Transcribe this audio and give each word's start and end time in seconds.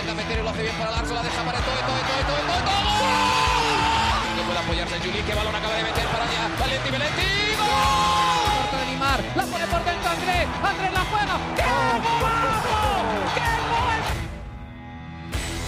Intenta 0.00 0.14
meter 0.14 0.38
y 0.38 0.42
lo 0.42 0.50
hace 0.50 0.62
bien 0.62 0.74
para 0.76 0.90
Larso, 0.92 1.14
la 1.14 1.22
deja 1.22 1.42
para 1.42 1.58
todo, 1.60 1.74
todo, 1.76 2.00
todo, 2.08 2.20
todo, 2.24 2.40
todo, 2.40 2.60
todo. 2.64 2.80
No 4.36 4.42
puede 4.46 4.58
apoyarse 4.58 4.98
Juli, 5.00 5.20
que 5.22 5.34
balón 5.34 5.54
acaba 5.54 5.74
de 5.74 5.82
meter 5.82 6.06
para 6.06 6.24
allá. 6.24 6.48
Valenti, 6.58 6.90
Valenti, 6.90 7.28
¡gol! 7.60 8.80
De 8.80 8.86
Neymar, 8.86 9.20
la 9.36 9.44
pone 9.44 9.66
por 9.66 9.84
dentro 9.84 10.10
Andrés, 10.10 10.46
Andrés 10.64 10.92
la 10.92 11.04
juega. 11.04 11.34
¡Qué 11.56 11.64
golazo! 12.16 12.80
¡Qué 13.36 13.44
gol! 13.68 14.00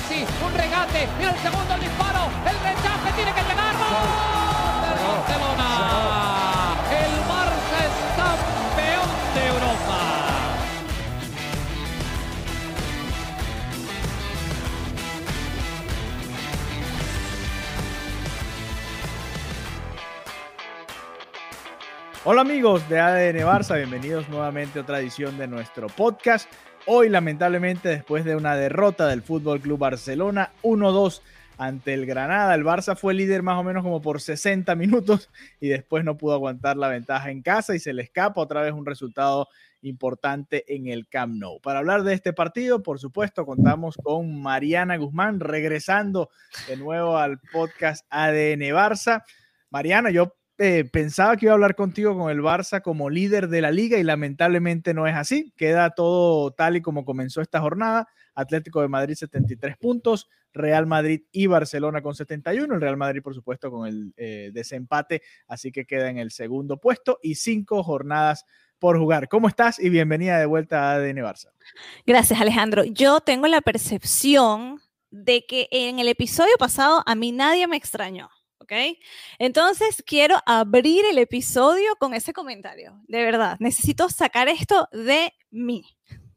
Sí, 0.09 0.18
un 0.46 0.52
regate, 0.54 1.09
mira 1.18 1.30
el 1.30 1.40
segundo 1.40 1.74
el 1.74 1.80
disparo, 1.80 2.23
el 2.48 2.56
rechace 2.56 3.12
tiene 3.16 3.32
que 3.37 3.42
llegar. 3.42 3.74
¡Gol! 3.76 4.09
Barcelona. 5.12 5.81
Hola 22.24 22.42
amigos 22.42 22.88
de 22.88 23.01
ADN 23.01 23.45
Barça, 23.45 23.76
bienvenidos 23.76 24.28
nuevamente 24.28 24.78
a 24.78 24.82
otra 24.82 25.01
edición 25.01 25.37
de 25.38 25.48
nuestro 25.48 25.88
podcast. 25.88 26.48
Hoy 26.87 27.09
lamentablemente 27.09 27.88
después 27.88 28.24
de 28.24 28.37
una 28.37 28.54
derrota 28.54 29.09
del 29.09 29.23
Fútbol 29.23 29.60
Club 29.60 29.80
Barcelona 29.80 30.52
1-2 30.62 31.20
ante 31.59 31.95
el 31.95 32.06
Granada, 32.06 32.54
el 32.54 32.62
Barça 32.62 32.96
fue 32.96 33.14
líder 33.14 33.42
más 33.42 33.59
o 33.59 33.64
menos 33.64 33.82
como 33.82 34.01
por 34.01 34.20
60 34.20 34.73
minutos 34.76 35.30
y 35.59 35.66
después 35.66 36.04
no 36.04 36.16
pudo 36.16 36.34
aguantar 36.34 36.76
la 36.76 36.87
ventaja 36.87 37.32
en 37.32 37.42
casa 37.42 37.74
y 37.74 37.80
se 37.80 37.92
le 37.92 38.02
escapa 38.02 38.40
otra 38.40 38.62
vez 38.62 38.73
un 38.73 38.86
resultado 38.86 39.48
importante 39.80 40.64
en 40.73 40.86
el 40.86 41.09
Camp 41.09 41.34
Nou. 41.34 41.60
Para 41.60 41.80
hablar 41.80 42.04
de 42.04 42.14
este 42.14 42.32
partido, 42.32 42.84
por 42.84 43.01
supuesto, 43.01 43.45
contamos 43.45 43.96
con 43.96 44.40
Mariana 44.40 44.96
Guzmán 44.96 45.40
regresando 45.40 46.30
de 46.68 46.76
nuevo 46.76 47.18
al 47.18 47.40
podcast 47.52 48.07
ADN 48.10 48.60
Barça. 48.70 49.24
Mariana, 49.70 50.10
yo 50.10 50.36
eh, 50.65 50.85
pensaba 50.85 51.37
que 51.37 51.46
iba 51.46 51.52
a 51.52 51.55
hablar 51.55 51.74
contigo 51.74 52.16
con 52.16 52.30
el 52.30 52.41
Barça 52.41 52.82
como 52.82 53.10
líder 53.10 53.49
de 53.49 53.60
la 53.60 53.73
liga 53.73 53.99
y 53.99 54.05
lamentablemente 54.05 54.95
no 54.95 55.09
es 55.09 55.16
así. 55.16 55.52
Queda 55.57 55.91
todo 55.91 56.52
tal 56.52 56.77
y 56.77 56.82
como 56.82 57.04
comenzó 57.04 57.41
esta 57.41 57.60
jornada. 57.60 58.07
Atlético 58.32 58.80
de 58.80 58.87
Madrid 58.87 59.16
73 59.16 59.77
puntos, 59.77 60.29
Real 60.52 60.87
Madrid 60.87 61.23
y 61.32 61.49
Barcelona 61.49 62.01
con 62.01 62.15
71. 62.15 62.77
El 62.77 62.80
Real 62.80 62.96
Madrid, 62.96 63.23
por 63.23 63.35
supuesto, 63.35 63.73
con 63.73 63.88
el 63.88 64.15
eh, 64.16 64.50
desempate, 64.54 65.22
así 65.49 65.72
que 65.72 65.84
queda 65.84 66.09
en 66.09 66.19
el 66.19 66.31
segundo 66.31 66.78
puesto 66.78 67.19
y 67.25 67.34
cinco 67.34 67.82
jornadas 67.82 68.44
por 68.78 68.97
jugar. 69.00 69.28
¿Cómo 69.28 69.49
estás? 69.49 69.81
Y 69.81 69.88
bienvenida 69.88 70.38
de 70.38 70.47
vuelta 70.47 70.93
a 70.93 70.94
ADN 70.94 71.16
Barça. 71.16 71.49
Gracias, 72.06 72.41
Alejandro. 72.41 72.84
Yo 72.84 73.21
tengo 73.21 73.49
la 73.49 73.62
percepción 73.62 74.81
de 75.10 75.44
que 75.44 75.66
en 75.72 75.99
el 75.99 76.06
episodio 76.06 76.54
pasado 76.56 77.03
a 77.04 77.16
mí 77.16 77.32
nadie 77.32 77.66
me 77.66 77.76
extrañó. 77.76 78.31
¿Ok? 78.62 78.72
Entonces 79.38 80.02
quiero 80.06 80.36
abrir 80.46 81.04
el 81.10 81.18
episodio 81.18 81.94
con 81.98 82.14
ese 82.14 82.32
comentario. 82.32 83.00
De 83.08 83.22
verdad, 83.24 83.56
necesito 83.60 84.08
sacar 84.08 84.48
esto 84.48 84.88
de 84.92 85.32
mí. 85.50 85.84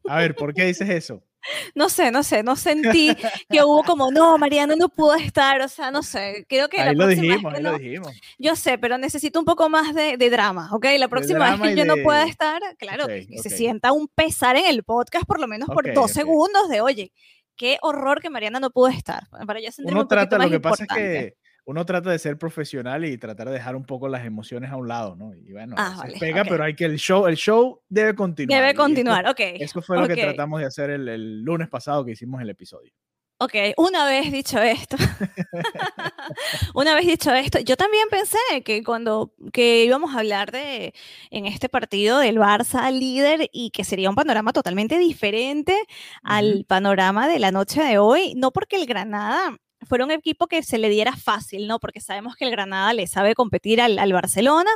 A 0.08 0.18
ver, 0.18 0.34
¿por 0.34 0.54
qué 0.54 0.64
dices 0.66 0.88
eso? 0.88 1.22
No 1.76 1.88
sé, 1.88 2.10
no 2.10 2.24
sé, 2.24 2.42
no 2.42 2.56
sentí 2.56 3.14
que 3.48 3.62
hubo 3.62 3.84
como, 3.84 4.10
no, 4.10 4.36
Mariana 4.36 4.74
no 4.74 4.88
pudo 4.88 5.14
estar, 5.14 5.60
o 5.60 5.68
sea, 5.68 5.92
no 5.92 6.02
sé, 6.02 6.44
creo 6.48 6.68
que 6.68 6.80
ahí 6.80 6.86
la 6.86 6.92
lo 6.94 7.04
próxima 7.04 7.22
dijimos, 7.34 7.52
vez 7.52 7.58
ahí 7.58 7.58
que 7.58 7.62
lo 7.62 7.70
no- 7.72 7.78
dijimos. 7.78 8.12
yo 8.36 8.56
sé, 8.56 8.78
pero 8.78 8.98
necesito 8.98 9.38
un 9.38 9.44
poco 9.44 9.68
más 9.68 9.94
de, 9.94 10.16
de 10.16 10.28
drama, 10.28 10.68
¿ok? 10.72 10.86
La 10.98 11.06
próxima 11.06 11.52
vez 11.56 11.60
que 11.70 11.76
yo 11.76 11.84
no 11.84 11.94
de- 11.94 12.02
pueda 12.02 12.24
estar, 12.26 12.60
claro, 12.78 13.04
Ok, 13.04 13.10
que 13.30 13.38
se 13.38 13.50
sienta 13.50 13.92
un 13.92 14.08
pesar 14.08 14.56
en 14.56 14.66
el 14.66 14.82
podcast 14.82 15.24
por 15.24 15.38
lo 15.38 15.46
menos 15.46 15.68
por 15.68 15.86
Ok, 15.88 15.94
dos 15.94 16.10
segundos 16.10 16.68
de, 16.68 16.80
oye, 16.80 17.12
qué 17.54 17.78
horror 17.80 18.20
que 18.20 18.28
Mariana 18.28 18.58
no 18.58 18.70
pudo 18.70 18.88
estar, 18.88 19.28
para 19.46 19.60
yo 19.60 19.70
sentirme 19.70 19.92
Uno 19.92 20.00
un 20.02 20.08
trata, 20.08 20.38
lo 20.38 20.50
que 20.50 20.58
pasa 20.58 20.82
es 20.82 20.90
importante. 20.90 21.36
que 21.36 21.36
uno 21.66 21.84
trata 21.84 22.10
de 22.10 22.18
ser 22.18 22.38
profesional 22.38 23.04
y 23.04 23.18
tratar 23.18 23.48
de 23.48 23.54
dejar 23.54 23.74
un 23.76 23.84
poco 23.84 24.08
las 24.08 24.24
emociones 24.24 24.70
a 24.70 24.76
un 24.76 24.86
lado, 24.88 25.16
¿no? 25.16 25.34
Y 25.34 25.52
bueno, 25.52 25.74
Ah, 25.76 25.92
se 25.96 25.98
vale, 26.02 26.18
pega, 26.18 26.42
ok. 26.42 26.48
pero 26.48 26.64
hay 26.64 26.74
que 26.74 26.84
el 26.84 26.96
show, 26.96 27.26
el 27.26 27.36
show 27.36 27.82
debe 27.88 28.14
continuar. 28.14 28.58
Debe 28.60 28.70
esto- 28.70 28.82
continuar, 28.82 29.28
ok. 29.28 29.40
Eso 29.40 29.82
fue 29.82 29.98
lo 29.98 30.06
que 30.08 30.14
tratamos 30.16 30.60
de 30.60 30.66
hacer 30.66 30.90
el, 30.90 31.08
el 31.08 31.42
lunes 31.42 31.68
pasado 31.68 32.04
que 32.04 32.12
hicimos 32.12 32.40
el 32.40 32.50
episodio. 32.50 32.92
Ok, 33.38 33.52
una 33.76 34.06
vez 34.06 34.32
dicho 34.32 34.58
esto, 34.62 34.96
una 36.74 36.94
vez 36.94 37.06
dicho 37.06 37.32
esto, 37.34 37.58
yo 37.60 37.76
también 37.76 38.08
pensé 38.10 38.38
que 38.64 38.82
cuando 38.82 39.34
que 39.52 39.84
íbamos 39.84 40.14
a 40.14 40.20
hablar 40.20 40.52
de 40.52 40.94
en 41.30 41.46
este 41.46 41.68
partido 41.68 42.18
del 42.18 42.38
Barça 42.38 42.90
líder 42.90 43.48
y 43.52 43.70
que 43.70 43.84
sería 43.84 44.08
un 44.08 44.14
panorama 44.16 44.52
totalmente 44.52 44.98
diferente 44.98 45.76
al 46.22 46.64
panorama 46.66 47.28
de 47.28 47.38
la 47.38 47.50
noche 47.50 47.82
de 47.82 47.98
hoy, 47.98 48.34
no 48.36 48.52
porque 48.52 48.76
el 48.76 48.86
Granada 48.86 49.56
fuera 49.86 50.04
un 50.04 50.10
equipo 50.10 50.46
que 50.46 50.62
se 50.62 50.78
le 50.78 50.88
diera 50.88 51.16
fácil, 51.16 51.66
¿no? 51.66 51.78
Porque 51.78 52.00
sabemos 52.00 52.36
que 52.36 52.44
el 52.44 52.50
Granada 52.50 52.92
le 52.92 53.06
sabe 53.06 53.34
competir 53.34 53.80
al, 53.80 53.98
al 53.98 54.12
Barcelona, 54.12 54.70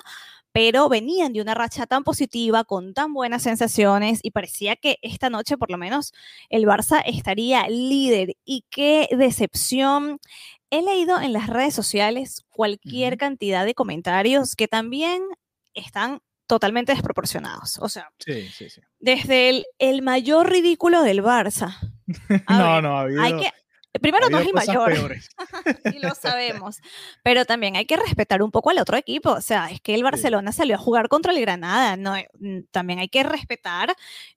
pero 0.52 0.88
venían 0.88 1.32
de 1.32 1.40
una 1.40 1.54
racha 1.54 1.86
tan 1.86 2.02
positiva, 2.02 2.64
con 2.64 2.92
tan 2.94 3.12
buenas 3.12 3.42
sensaciones, 3.42 4.18
y 4.22 4.32
parecía 4.32 4.74
que 4.76 4.98
esta 5.02 5.30
noche, 5.30 5.56
por 5.56 5.70
lo 5.70 5.78
menos, 5.78 6.12
el 6.48 6.64
Barça 6.64 7.02
estaría 7.06 7.68
líder. 7.68 8.36
Y 8.44 8.64
qué 8.70 9.08
decepción. 9.16 10.18
He 10.70 10.82
leído 10.82 11.20
en 11.20 11.32
las 11.32 11.48
redes 11.48 11.74
sociales 11.74 12.44
cualquier 12.50 13.16
cantidad 13.16 13.64
de 13.64 13.74
comentarios 13.74 14.54
que 14.56 14.68
también 14.68 15.22
están 15.74 16.20
totalmente 16.46 16.92
desproporcionados. 16.92 17.78
O 17.80 17.88
sea, 17.88 18.10
Sí, 18.18 18.48
sí, 18.48 18.68
sí. 18.70 18.80
desde 18.98 19.50
el, 19.50 19.66
el 19.78 20.02
mayor 20.02 20.50
ridículo 20.50 21.02
del 21.02 21.22
Barça. 21.22 21.76
A 22.46 22.58
no, 22.58 22.72
ver, 22.74 22.82
no, 22.82 22.98
ha 22.98 23.00
habido, 23.02 23.22
Hay 23.22 23.32
que, 23.38 23.52
primero 23.98 24.28
no 24.30 24.38
es 24.38 24.46
el 24.46 24.54
mayor 24.54 24.92
y 25.92 25.98
lo 26.00 26.14
sabemos. 26.14 26.78
Pero 27.22 27.44
también 27.44 27.76
hay 27.76 27.86
que 27.86 27.96
respetar 27.96 28.42
un 28.42 28.50
poco 28.50 28.70
al 28.70 28.78
otro 28.78 28.96
equipo. 28.96 29.30
O 29.30 29.40
sea, 29.40 29.70
es 29.70 29.80
que 29.80 29.94
el 29.94 30.02
Barcelona 30.02 30.52
salió 30.52 30.76
a 30.76 30.78
jugar 30.78 31.08
contra 31.08 31.32
el 31.32 31.40
Granada. 31.40 31.96
No, 31.96 32.16
eh, 32.16 32.28
mm, 32.38 32.60
también 32.70 33.00
hay 33.00 33.08
que 33.08 33.22
respetar 33.22 33.94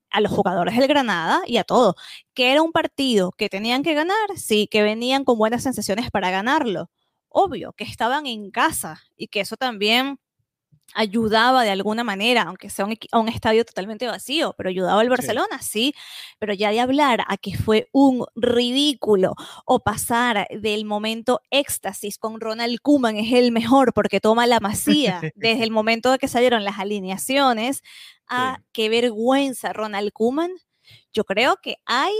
a 0.09 0.22
los 0.22 0.31
jugadores 0.31 0.78
del 0.78 0.88
Granada 0.88 1.42
y 1.46 1.58
a 1.58 1.63
todo. 1.63 1.96
Que 2.34 2.52
era 2.52 2.62
un 2.62 2.72
partido 2.72 3.31
que 3.31 3.50
tenían 3.50 3.84
que 3.84 3.94
ganar, 3.94 4.16
sí, 4.36 4.68
que 4.68 4.84
venían 4.84 5.24
con 5.24 5.38
buenas 5.38 5.63
sensaciones 5.63 6.09
para 6.12 6.31
ganarlo. 6.31 6.90
Obvio 7.30 7.74
que 7.74 7.84
estaban 7.84 8.25
en 8.28 8.52
casa 8.52 9.02
y 9.18 9.28
que 9.28 9.42
eso 9.42 9.58
también 9.58 10.19
ayudaba 10.96 11.64
de 11.64 11.72
alguna 11.72 12.04
manera, 12.04 12.44
aunque 12.44 12.70
sea 12.70 12.86
un, 12.86 12.96
un 13.14 13.30
estadio 13.30 13.66
totalmente 13.66 14.06
vacío, 14.08 14.54
pero 14.58 14.70
ayudaba 14.70 15.02
al 15.02 15.10
Barcelona, 15.10 15.60
sí, 15.62 15.94
pero 16.40 16.54
ya 16.54 16.72
de 16.72 16.80
hablar 16.80 17.24
a 17.28 17.38
que 17.38 17.58
fue 17.58 17.90
un 17.92 18.26
ridículo 18.36 19.34
o 19.66 19.80
pasar 19.80 20.48
del 20.52 20.86
momento 20.86 21.42
éxtasis 21.50 22.18
con 22.18 22.40
Ronald 22.40 22.80
Koeman 22.82 23.18
es 23.18 23.34
el 23.34 23.52
mejor 23.52 23.94
porque 23.94 24.20
toma 24.20 24.46
la 24.46 24.60
masía 24.60 25.20
desde 25.36 25.64
el 25.64 25.72
momento 25.72 26.12
de 26.12 26.20
que 26.20 26.28
salieron 26.28 26.64
las 26.64 26.80
alineaciones 26.80 27.82
a 28.28 28.58
Sí. 28.58 28.64
qué 28.74 28.90
vergüenza 28.90 29.74
Ronald 29.74 30.12
Koeman, 30.13 30.52
yo 31.12 31.24
creo 31.24 31.57
que 31.62 31.78
hay, 31.86 32.13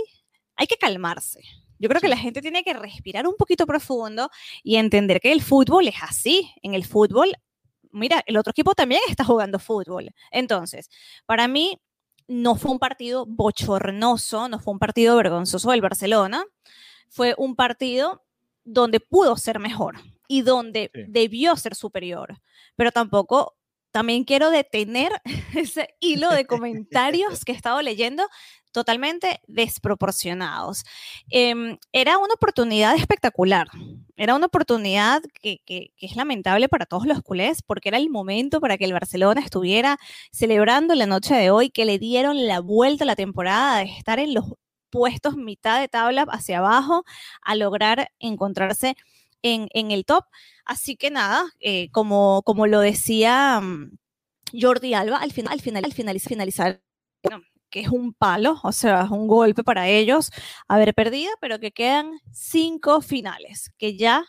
hay 0.56 0.66
que 0.66 0.76
calmarse. 0.76 1.40
Yo 1.78 1.88
creo 1.88 2.00
que 2.00 2.08
la 2.08 2.16
gente 2.16 2.40
tiene 2.40 2.62
que 2.62 2.72
respirar 2.72 3.26
un 3.26 3.34
poquito 3.36 3.66
profundo 3.66 4.30
y 4.62 4.76
entender 4.76 5.20
que 5.20 5.32
el 5.32 5.42
fútbol 5.42 5.88
es 5.88 5.96
así. 6.02 6.50
En 6.62 6.74
el 6.74 6.84
fútbol, 6.84 7.34
mira, 7.94 8.22
el 8.26 8.36
otro 8.36 8.50
equipo 8.50 8.74
también 8.74 9.00
está 9.08 9.24
jugando 9.24 9.58
fútbol. 9.58 10.10
Entonces, 10.30 10.90
para 11.26 11.48
mí, 11.48 11.78
no 12.28 12.56
fue 12.56 12.70
un 12.72 12.78
partido 12.78 13.26
bochornoso, 13.26 14.48
no 14.48 14.58
fue 14.58 14.72
un 14.72 14.78
partido 14.78 15.16
vergonzoso 15.16 15.70
del 15.70 15.82
Barcelona, 15.82 16.44
fue 17.10 17.34
un 17.38 17.54
partido 17.56 18.22
donde 18.64 19.00
pudo 19.00 19.36
ser 19.36 19.58
mejor 19.60 19.96
y 20.28 20.42
donde 20.42 20.90
Sí. 20.94 21.02
debió 21.08 21.56
ser 21.56 21.74
superior, 21.74 22.40
pero 22.76 22.92
tampoco 22.92 23.56
también 23.90 24.24
quiero 24.24 24.50
detener 24.50 25.12
ese 25.54 25.90
hilo 26.00 26.30
de 26.30 26.46
comentarios 26.46 27.44
que 27.44 27.52
he 27.52 27.54
estado 27.54 27.82
leyendo 27.82 28.26
totalmente 28.74 29.40
desproporcionados. 29.46 30.84
Em, 31.30 31.78
era 31.92 32.18
una 32.18 32.34
oportunidad 32.34 32.96
espectacular, 32.96 33.68
era 34.16 34.34
una 34.34 34.46
oportunidad 34.46 35.22
que, 35.40 35.60
que, 35.64 35.92
es 35.96 36.16
lamentable 36.16 36.68
para 36.68 36.84
todos 36.84 37.06
los 37.06 37.22
culés, 37.22 37.62
porque 37.62 37.88
era 37.90 37.98
el 37.98 38.10
momento 38.10 38.60
para 38.60 38.76
que 38.76 38.84
el 38.84 38.92
Barcelona 38.92 39.40
estuviera 39.40 39.96
celebrando 40.32 40.96
la 40.96 41.06
noche 41.06 41.36
de 41.36 41.50
hoy, 41.50 41.70
que 41.70 41.84
le 41.84 42.00
dieron 42.00 42.48
la 42.48 42.58
vuelta 42.60 43.04
a 43.04 43.06
la 43.06 43.16
temporada 43.16 43.78
de 43.78 43.84
estar 43.84 44.18
en 44.18 44.34
los 44.34 44.44
puestos 44.90 45.36
mitad 45.36 45.80
de 45.80 45.88
tabla 45.88 46.26
hacia 46.28 46.58
abajo 46.58 47.04
a 47.42 47.54
lograr 47.54 48.10
encontrarse 48.18 48.96
en, 49.42 49.68
en 49.72 49.92
el 49.92 50.04
top. 50.04 50.24
Así 50.64 50.96
que 50.96 51.10
nada, 51.12 51.44
eh, 51.60 51.90
como, 51.92 52.42
como 52.44 52.66
lo 52.66 52.80
decía 52.80 53.60
mm, 53.60 53.96
Jordi 54.60 54.94
Alba, 54.94 55.18
al 55.18 55.32
final, 55.32 55.52
al 55.52 55.60
final, 55.60 55.84
al 55.84 55.92
finalizar, 55.92 56.28
finalizar 56.28 56.82
que 57.74 57.80
es 57.80 57.88
un 57.88 58.14
palo, 58.14 58.60
o 58.62 58.70
sea, 58.70 59.02
es 59.02 59.10
un 59.10 59.26
golpe 59.26 59.64
para 59.64 59.88
ellos 59.88 60.30
haber 60.68 60.94
perdido, 60.94 61.32
pero 61.40 61.58
que 61.58 61.72
quedan 61.72 62.20
cinco 62.30 63.00
finales, 63.00 63.72
que 63.78 63.96
ya 63.96 64.24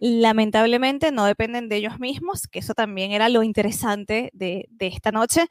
lamentablemente 0.00 1.12
no 1.12 1.26
dependen 1.26 1.68
de 1.68 1.76
ellos 1.76 2.00
mismos, 2.00 2.48
que 2.50 2.58
eso 2.58 2.72
también 2.72 3.12
era 3.12 3.28
lo 3.28 3.42
interesante 3.42 4.30
de, 4.32 4.66
de 4.70 4.86
esta 4.86 5.12
noche. 5.12 5.44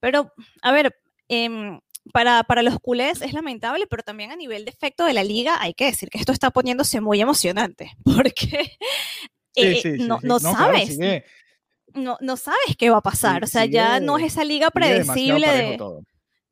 Pero, 0.00 0.34
a 0.60 0.70
ver, 0.70 0.94
eh, 1.30 1.78
para, 2.12 2.42
para, 2.44 2.62
los 2.62 2.78
culés 2.78 3.22
es 3.22 3.32
lamentable, 3.32 3.86
pero 3.86 4.02
también 4.02 4.30
a 4.30 4.36
nivel 4.36 4.66
de 4.66 4.70
efecto 4.70 5.06
de 5.06 5.14
la 5.14 5.24
liga 5.24 5.56
hay 5.62 5.72
que 5.72 5.86
decir 5.86 6.10
que 6.10 6.18
esto 6.18 6.32
está 6.32 6.50
poniéndose 6.50 7.00
muy 7.00 7.22
emocionante, 7.22 7.90
porque 8.04 8.70
eh, 9.54 9.96
no, 9.98 10.18
no, 10.22 10.38
sabes. 10.38 10.98
no, 11.94 12.18
no, 12.20 12.36
sabes 12.36 12.76
qué 12.78 12.90
va 12.90 12.98
a 12.98 13.02
pasar. 13.02 13.44
o 13.44 13.46
sea, 13.46 13.64
ya 13.64 13.98
no 13.98 14.18
es 14.18 14.24
esa 14.24 14.44
liga 14.44 14.70
predecible 14.70 15.46
de. 15.48 15.78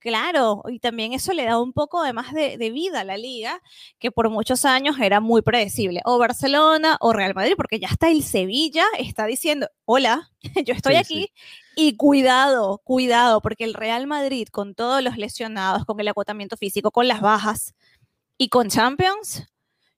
Claro, 0.08 0.62
y 0.70 0.78
también 0.78 1.12
eso 1.12 1.34
le 1.34 1.44
da 1.44 1.60
un 1.60 1.74
poco 1.74 2.02
de 2.02 2.14
más 2.14 2.32
de, 2.32 2.56
vida 2.70 3.00
a 3.00 3.04
la 3.04 3.18
liga, 3.18 3.60
que 3.98 4.10
por 4.10 4.30
muchos 4.30 4.64
años 4.64 4.98
era 4.98 5.20
muy 5.20 5.42
predecible, 5.42 6.00
o 6.06 6.16
Barcelona 6.16 6.96
o 7.00 7.12
Real 7.12 7.34
Madrid, 7.34 7.52
porque 7.58 7.78
ya 7.78 7.88
está 7.88 8.10
el 8.10 8.22
Sevilla 8.22 8.86
está 8.98 9.26
diciendo, 9.26 9.68
hola, 9.84 10.30
yo 10.64 10.72
estoy 10.72 10.94
aquí, 10.94 11.30
y 11.76 11.96
cuidado, 11.96 12.80
cuidado, 12.84 13.42
porque 13.42 13.64
el 13.64 13.74
Real 13.74 14.06
Madrid 14.06 14.48
con 14.50 14.74
todos 14.74 15.02
los 15.02 15.18
lesionados, 15.18 15.84
con 15.84 16.00
el 16.00 16.08
acotamiento 16.08 16.56
físico, 16.56 16.90
con 16.90 17.06
las 17.06 17.20
bajas 17.20 17.74
y 18.38 18.48
con 18.48 18.70
Champions, 18.70 19.46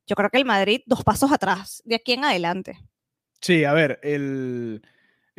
yo 0.09 0.17
creo 0.17 0.31
que 0.31 0.39
el 0.39 0.45
Madrid 0.45 0.81
dos 0.87 1.05
pasos 1.05 1.31
atrás, 1.31 1.83
de 1.85 1.95
aquí 1.95 2.15
en 2.15 2.25
adelante. 2.25 2.81
Sí, 3.41 3.63
a 3.63 3.73
ver, 3.75 4.01
el 4.03 4.83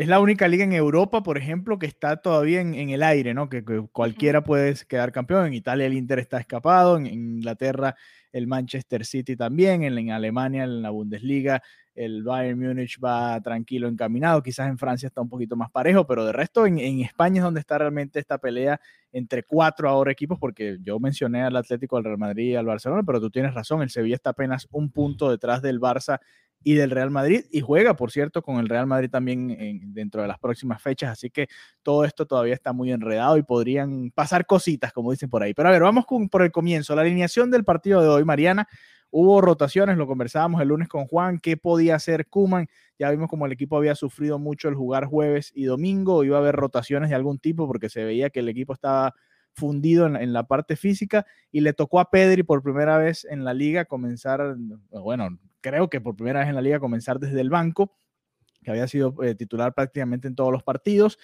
es 0.01 0.07
la 0.07 0.19
única 0.19 0.47
liga 0.47 0.63
en 0.63 0.73
Europa, 0.73 1.21
por 1.21 1.37
ejemplo, 1.37 1.77
que 1.77 1.85
está 1.85 2.17
todavía 2.17 2.59
en, 2.59 2.89
el 2.89 3.03
aire, 3.03 3.35
¿no? 3.35 3.49
Que, 3.49 3.63
cualquiera 3.91 4.43
puede 4.43 4.73
quedar 4.87 5.11
campeón. 5.11 5.45
En 5.45 5.53
Italia 5.53 5.85
el 5.85 5.93
Inter 5.93 6.17
está 6.17 6.39
escapado, 6.39 6.97
en, 6.97 7.05
Inglaterra 7.05 7.95
el 8.31 8.47
Manchester 8.47 9.05
City 9.05 9.35
también, 9.35 9.83
en, 9.83 10.09
Alemania, 10.09 10.63
en 10.63 10.81
la 10.81 10.89
Bundesliga, 10.89 11.61
el 11.93 12.23
Bayern 12.23 12.59
Múnich 12.59 12.97
va 12.99 13.39
tranquilo 13.41 13.87
encaminado, 13.87 14.41
quizás 14.41 14.69
en 14.69 14.79
Francia 14.79 15.05
está 15.05 15.21
un 15.21 15.29
poquito 15.29 15.55
más 15.55 15.69
parejo, 15.69 16.07
pero 16.07 16.25
de 16.25 16.31
resto 16.31 16.65
en, 16.65 16.79
España 17.01 17.37
es 17.37 17.43
donde 17.43 17.59
está 17.59 17.77
realmente 17.77 18.19
esta 18.19 18.39
pelea 18.39 18.81
entre 19.11 19.43
cuatro 19.43 19.87
ahora 19.87 20.11
equipos, 20.11 20.39
porque 20.39 20.79
yo 20.81 20.99
mencioné 20.99 21.43
al 21.43 21.55
Atlético, 21.55 21.97
al 21.97 22.05
Real 22.05 22.17
Madrid 22.17 22.51
y 22.51 22.55
al 22.55 22.65
Barcelona, 22.65 23.03
pero 23.05 23.19
tú 23.19 23.29
tienes 23.29 23.53
razón, 23.53 23.83
el 23.83 23.91
Sevilla 23.91 24.15
está 24.15 24.31
apenas 24.31 24.67
un 24.71 24.89
punto 24.89 25.29
detrás 25.29 25.61
del 25.61 25.79
Barça 25.79 26.19
y 26.63 26.75
del 26.75 26.91
Real 26.91 27.11
Madrid 27.11 27.45
y 27.51 27.61
juega, 27.61 27.95
por 27.95 28.11
cierto, 28.11 28.41
con 28.41 28.57
el 28.57 28.69
Real 28.69 28.87
Madrid 28.87 29.09
también 29.09 29.93
dentro 29.93 30.21
de 30.21 30.27
las 30.27 30.39
próximas 30.39 30.81
fechas, 30.81 31.11
así 31.11 31.29
que 31.29 31.47
todo 31.81 32.05
esto 32.05 32.25
todavía 32.25 32.53
está 32.53 32.73
muy 32.73 32.91
enredado 32.91 33.37
y 33.37 33.43
podrían 33.43 34.11
pasar 34.11 34.45
cositas, 34.45 34.93
como 34.93 35.11
dicen 35.11 35.29
por 35.29 35.43
ahí. 35.43 35.53
Pero 35.53 35.69
a 35.69 35.71
ver, 35.71 35.81
vamos 35.81 36.05
con, 36.05 36.29
por 36.29 36.43
el 36.43 36.51
comienzo. 36.51 36.95
La 36.95 37.01
alineación 37.01 37.49
del 37.51 37.63
partido 37.63 38.01
de 38.01 38.07
hoy, 38.09 38.23
Mariana, 38.25 38.67
hubo 39.09 39.41
rotaciones, 39.41 39.97
lo 39.97 40.07
conversábamos 40.07 40.61
el 40.61 40.69
lunes 40.69 40.87
con 40.87 41.05
Juan, 41.05 41.39
qué 41.39 41.57
podía 41.57 41.95
hacer 41.95 42.27
Kuman, 42.27 42.67
ya 42.97 43.11
vimos 43.11 43.29
como 43.29 43.45
el 43.45 43.51
equipo 43.51 43.77
había 43.77 43.95
sufrido 43.95 44.39
mucho 44.39 44.69
el 44.69 44.75
jugar 44.75 45.05
jueves 45.05 45.51
y 45.53 45.65
domingo, 45.65 46.23
iba 46.23 46.37
a 46.37 46.39
haber 46.39 46.55
rotaciones 46.55 47.09
de 47.09 47.15
algún 47.15 47.37
tipo 47.37 47.67
porque 47.67 47.89
se 47.89 48.03
veía 48.05 48.29
que 48.29 48.39
el 48.39 48.49
equipo 48.49 48.73
estaba 48.73 49.13
fundido 49.53 50.07
en, 50.07 50.15
en, 50.15 50.33
la 50.33 50.43
parte 50.43 50.75
física 50.75 51.25
y 51.51 51.61
le 51.61 51.73
tocó 51.73 51.99
a 51.99 52.09
Pedri 52.09 52.43
por 52.43 52.63
primera 52.63 52.97
vez 52.97 53.25
en 53.29 53.43
la 53.43 53.53
liga 53.53 53.85
comenzar, 53.85 54.55
bueno, 54.91 55.37
creo 55.61 55.89
que 55.89 56.01
por 56.01 56.15
primera 56.15 56.39
vez 56.39 56.49
en 56.49 56.55
la 56.55 56.61
liga 56.61 56.79
comenzar 56.79 57.19
desde 57.19 57.41
el 57.41 57.49
banco, 57.49 57.97
que 58.63 58.71
había 58.71 58.87
sido 58.87 59.15
eh, 59.23 59.35
titular 59.35 59.73
prácticamente 59.73 60.27
en 60.27 60.35
todos 60.35 60.51
los 60.51 60.63
partidos. 60.63 61.17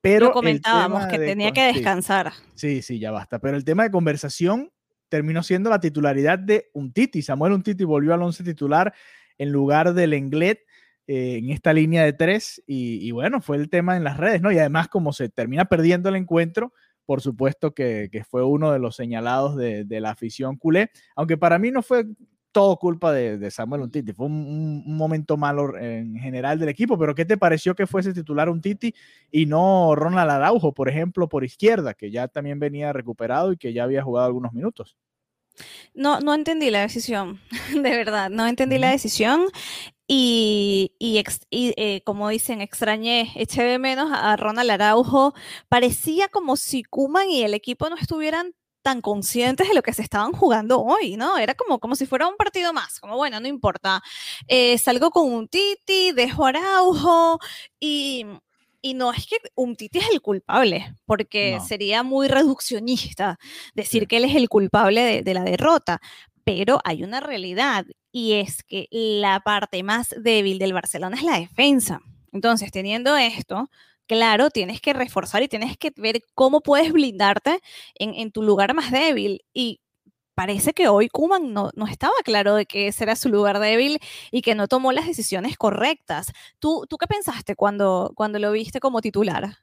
Pero 0.00 0.26
Lo 0.26 0.32
comentábamos 0.32 1.06
que 1.06 1.18
tenía 1.18 1.52
que 1.52 1.72
descansar. 1.72 2.32
Sí, 2.54 2.80
sí, 2.82 2.98
ya 2.98 3.10
basta. 3.10 3.38
Pero 3.38 3.56
el 3.56 3.64
tema 3.64 3.82
de 3.82 3.90
conversación 3.90 4.72
terminó 5.08 5.42
siendo 5.42 5.68
la 5.68 5.80
titularidad 5.80 6.38
de 6.38 6.70
un 6.72 6.92
Titi. 6.92 7.20
Samuel 7.20 7.52
Untiti 7.52 7.84
volvió 7.84 8.14
al 8.14 8.22
once 8.22 8.42
titular 8.42 8.94
en 9.36 9.52
lugar 9.52 9.92
del 9.92 10.14
Englet 10.14 10.60
eh, 11.06 11.36
en 11.38 11.50
esta 11.50 11.74
línea 11.74 12.04
de 12.04 12.14
tres. 12.14 12.62
Y, 12.66 13.10
bueno, 13.10 13.42
fue 13.42 13.58
el 13.58 13.68
tema 13.68 13.96
en 13.96 14.04
las 14.04 14.16
redes, 14.16 14.40
¿no? 14.40 14.50
Y 14.50 14.58
además, 14.58 14.88
como 14.88 15.12
se 15.12 15.28
termina 15.28 15.66
perdiendo 15.66 16.08
el 16.08 16.16
encuentro, 16.16 16.72
por 17.10 17.22
supuesto 17.22 17.74
que, 17.74 18.24
fue 18.30 18.44
uno 18.44 18.70
de 18.70 18.78
los 18.78 18.94
señalados 18.94 19.56
de, 19.56 19.84
de, 19.84 20.00
la 20.00 20.10
afición 20.10 20.56
culé, 20.56 20.92
aunque 21.16 21.36
para 21.36 21.58
mí 21.58 21.72
no 21.72 21.82
fue 21.82 22.06
todo 22.52 22.76
culpa 22.76 23.12
de, 23.12 23.50
Samuel 23.50 23.82
Untiti. 23.82 24.12
Fue 24.12 24.26
un, 24.26 24.84
momento 24.96 25.36
malo 25.36 25.76
en 25.76 26.14
general 26.14 26.60
del 26.60 26.68
equipo, 26.68 26.96
pero 26.96 27.16
¿qué 27.16 27.24
te 27.24 27.36
pareció 27.36 27.74
que 27.74 27.88
fuese 27.88 28.12
titular 28.12 28.48
Untiti 28.48 28.94
y 29.28 29.46
no 29.46 29.96
Ronald 29.96 30.30
Araujo, 30.30 30.72
por 30.72 30.88
ejemplo, 30.88 31.28
por 31.28 31.42
izquierda, 31.42 31.94
que 31.94 32.12
ya 32.12 32.28
también 32.28 32.60
venía 32.60 32.92
recuperado 32.92 33.50
y 33.50 33.56
que 33.56 33.72
ya 33.72 33.82
había 33.82 34.04
jugado 34.04 34.28
algunos 34.28 34.52
minutos? 34.52 34.96
No, 35.94 36.20
no 36.20 36.34
entendí 36.34 36.70
la 36.70 36.80
decisión, 36.80 37.40
de 37.74 37.90
verdad, 37.90 38.30
no 38.30 38.46
entendí 38.46 38.78
la 38.78 38.90
decisión 38.90 39.46
y, 40.06 40.92
y, 40.98 41.22
eh, 41.52 42.02
como 42.04 42.28
dicen, 42.28 42.60
extrañé, 42.60 43.32
eché 43.36 43.62
de 43.62 43.78
menos 43.78 44.10
a 44.12 44.36
Ronald 44.36 44.70
Araujo. 44.70 45.34
Parecía 45.68 46.28
como 46.28 46.56
si 46.56 46.82
Kuman 46.82 47.30
y 47.30 47.42
el 47.44 47.54
equipo 47.54 47.88
no 47.88 47.96
estuvieran 47.96 48.52
tan 48.82 49.02
conscientes 49.02 49.68
de 49.68 49.74
lo 49.74 49.82
que 49.82 49.92
se 49.92 50.02
estaban 50.02 50.32
jugando 50.32 50.80
hoy, 50.82 51.16
¿no? 51.16 51.38
Era 51.38 51.54
como, 51.54 51.78
como 51.78 51.94
si 51.94 52.06
fuera 52.06 52.26
un 52.28 52.36
partido 52.36 52.72
más, 52.72 52.98
como 52.98 53.16
bueno, 53.16 53.38
no 53.40 53.46
importa. 53.46 54.02
Eh, 54.48 54.78
salgo 54.78 55.10
con 55.10 55.32
un 55.32 55.48
Titi, 55.48 56.12
dejo 56.12 56.46
Araujo 56.46 57.38
y, 57.78 58.26
y 58.82 58.94
no 58.94 59.12
es 59.12 59.26
que 59.26 59.36
un 59.54 59.76
Titi 59.76 59.98
es 59.98 60.10
el 60.10 60.20
culpable, 60.20 60.94
porque 61.04 61.58
sería 61.66 62.02
muy 62.02 62.28
reduccionista 62.28 63.38
decir 63.74 64.06
que 64.06 64.18
él 64.18 64.24
es 64.24 64.36
el 64.36 64.48
culpable 64.48 65.02
de, 65.02 65.22
de 65.22 65.34
la 65.34 65.44
derrota, 65.44 66.00
pero 66.44 66.80
hay 66.84 67.04
una 67.04 67.20
realidad 67.20 67.86
y 68.12 68.34
es 68.34 68.62
que 68.62 68.88
la 68.90 69.40
parte 69.40 69.82
más 69.82 70.14
débil 70.18 70.58
del 70.58 70.72
Barcelona 70.72 71.16
es 71.16 71.22
la 71.22 71.38
defensa. 71.38 72.00
Entonces, 72.32 72.70
teniendo 72.70 73.16
esto, 73.16 73.70
claro, 74.06 74.50
tienes 74.50 74.80
que 74.80 74.92
reforzar 74.92 75.42
y 75.42 75.48
tienes 75.48 75.76
que 75.76 75.92
ver 75.96 76.22
cómo 76.34 76.62
puedes 76.62 76.92
blindarte 76.92 77.60
en, 77.94 78.32
tu 78.32 78.42
lugar 78.42 78.74
más 78.74 78.90
débil. 78.90 79.44
Y 79.54 79.80
parece 80.34 80.72
que 80.72 80.88
hoy 80.88 81.08
Kuman 81.08 81.52
no, 81.52 81.70
no, 81.74 81.86
estaba 81.86 82.14
claro 82.24 82.54
de 82.54 82.66
que 82.66 82.88
ese 82.88 83.04
era 83.04 83.16
su 83.16 83.28
lugar 83.28 83.58
débil 83.58 83.98
y 84.30 84.42
que 84.42 84.54
no 84.54 84.68
tomó 84.68 84.92
las 84.92 85.06
decisiones 85.06 85.56
correctas. 85.56 86.32
¿Tú, 86.58 86.86
tú 86.88 86.96
qué 86.96 87.06
pensaste 87.06 87.56
cuando, 87.56 88.12
cuando 88.14 88.38
lo 88.38 88.52
viste 88.52 88.80
como 88.80 89.00
titular? 89.00 89.56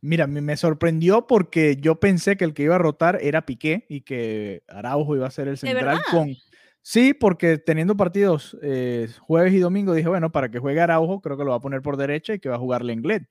Mira, 0.00 0.26
me 0.26 0.56
sorprendió 0.56 1.26
porque 1.26 1.76
yo 1.80 1.98
pensé 1.98 2.36
que 2.36 2.44
el 2.44 2.52
que 2.52 2.64
iba 2.64 2.74
a 2.74 2.78
rotar 2.78 3.18
era 3.22 3.46
Piqué 3.46 3.86
y 3.88 4.02
que 4.02 4.62
Araujo 4.68 5.16
iba 5.16 5.26
a 5.26 5.30
ser 5.30 5.48
el 5.48 5.56
central 5.56 6.00
con... 6.10 6.36
Sí, 6.82 7.14
porque 7.14 7.56
teniendo 7.56 7.96
partidos 7.96 8.58
eh, 8.60 9.08
jueves 9.20 9.54
y 9.54 9.58
domingo, 9.58 9.94
dije, 9.94 10.08
bueno, 10.10 10.30
para 10.30 10.50
que 10.50 10.58
juegue 10.58 10.82
Araujo, 10.82 11.22
creo 11.22 11.38
que 11.38 11.44
lo 11.44 11.52
va 11.52 11.56
a 11.56 11.60
poner 11.60 11.80
por 11.80 11.96
derecha 11.96 12.34
y 12.34 12.38
que 12.38 12.50
va 12.50 12.56
a 12.56 12.58
jugar 12.58 12.84
Lenglet 12.84 13.26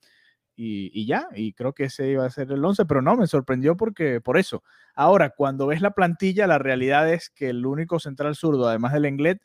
y, 0.56 1.06
ya, 1.06 1.26
y 1.34 1.52
creo 1.52 1.72
que 1.72 1.84
ese 1.84 2.10
iba 2.10 2.24
a 2.24 2.30
ser 2.30 2.52
el 2.52 2.64
11, 2.64 2.86
pero 2.86 3.02
no, 3.02 3.16
me 3.16 3.26
sorprendió 3.26 3.76
porque 3.76 4.20
por 4.20 4.38
eso. 4.38 4.62
Ahora, 4.94 5.30
cuando 5.30 5.66
ves 5.66 5.80
la 5.80 5.92
plantilla, 5.92 6.46
la 6.46 6.58
realidad 6.58 7.12
es 7.12 7.30
que 7.30 7.48
el 7.48 7.66
único 7.66 7.98
central 7.98 8.36
zurdo, 8.36 8.68
además 8.68 8.92
del 8.92 9.06
Englet, 9.06 9.42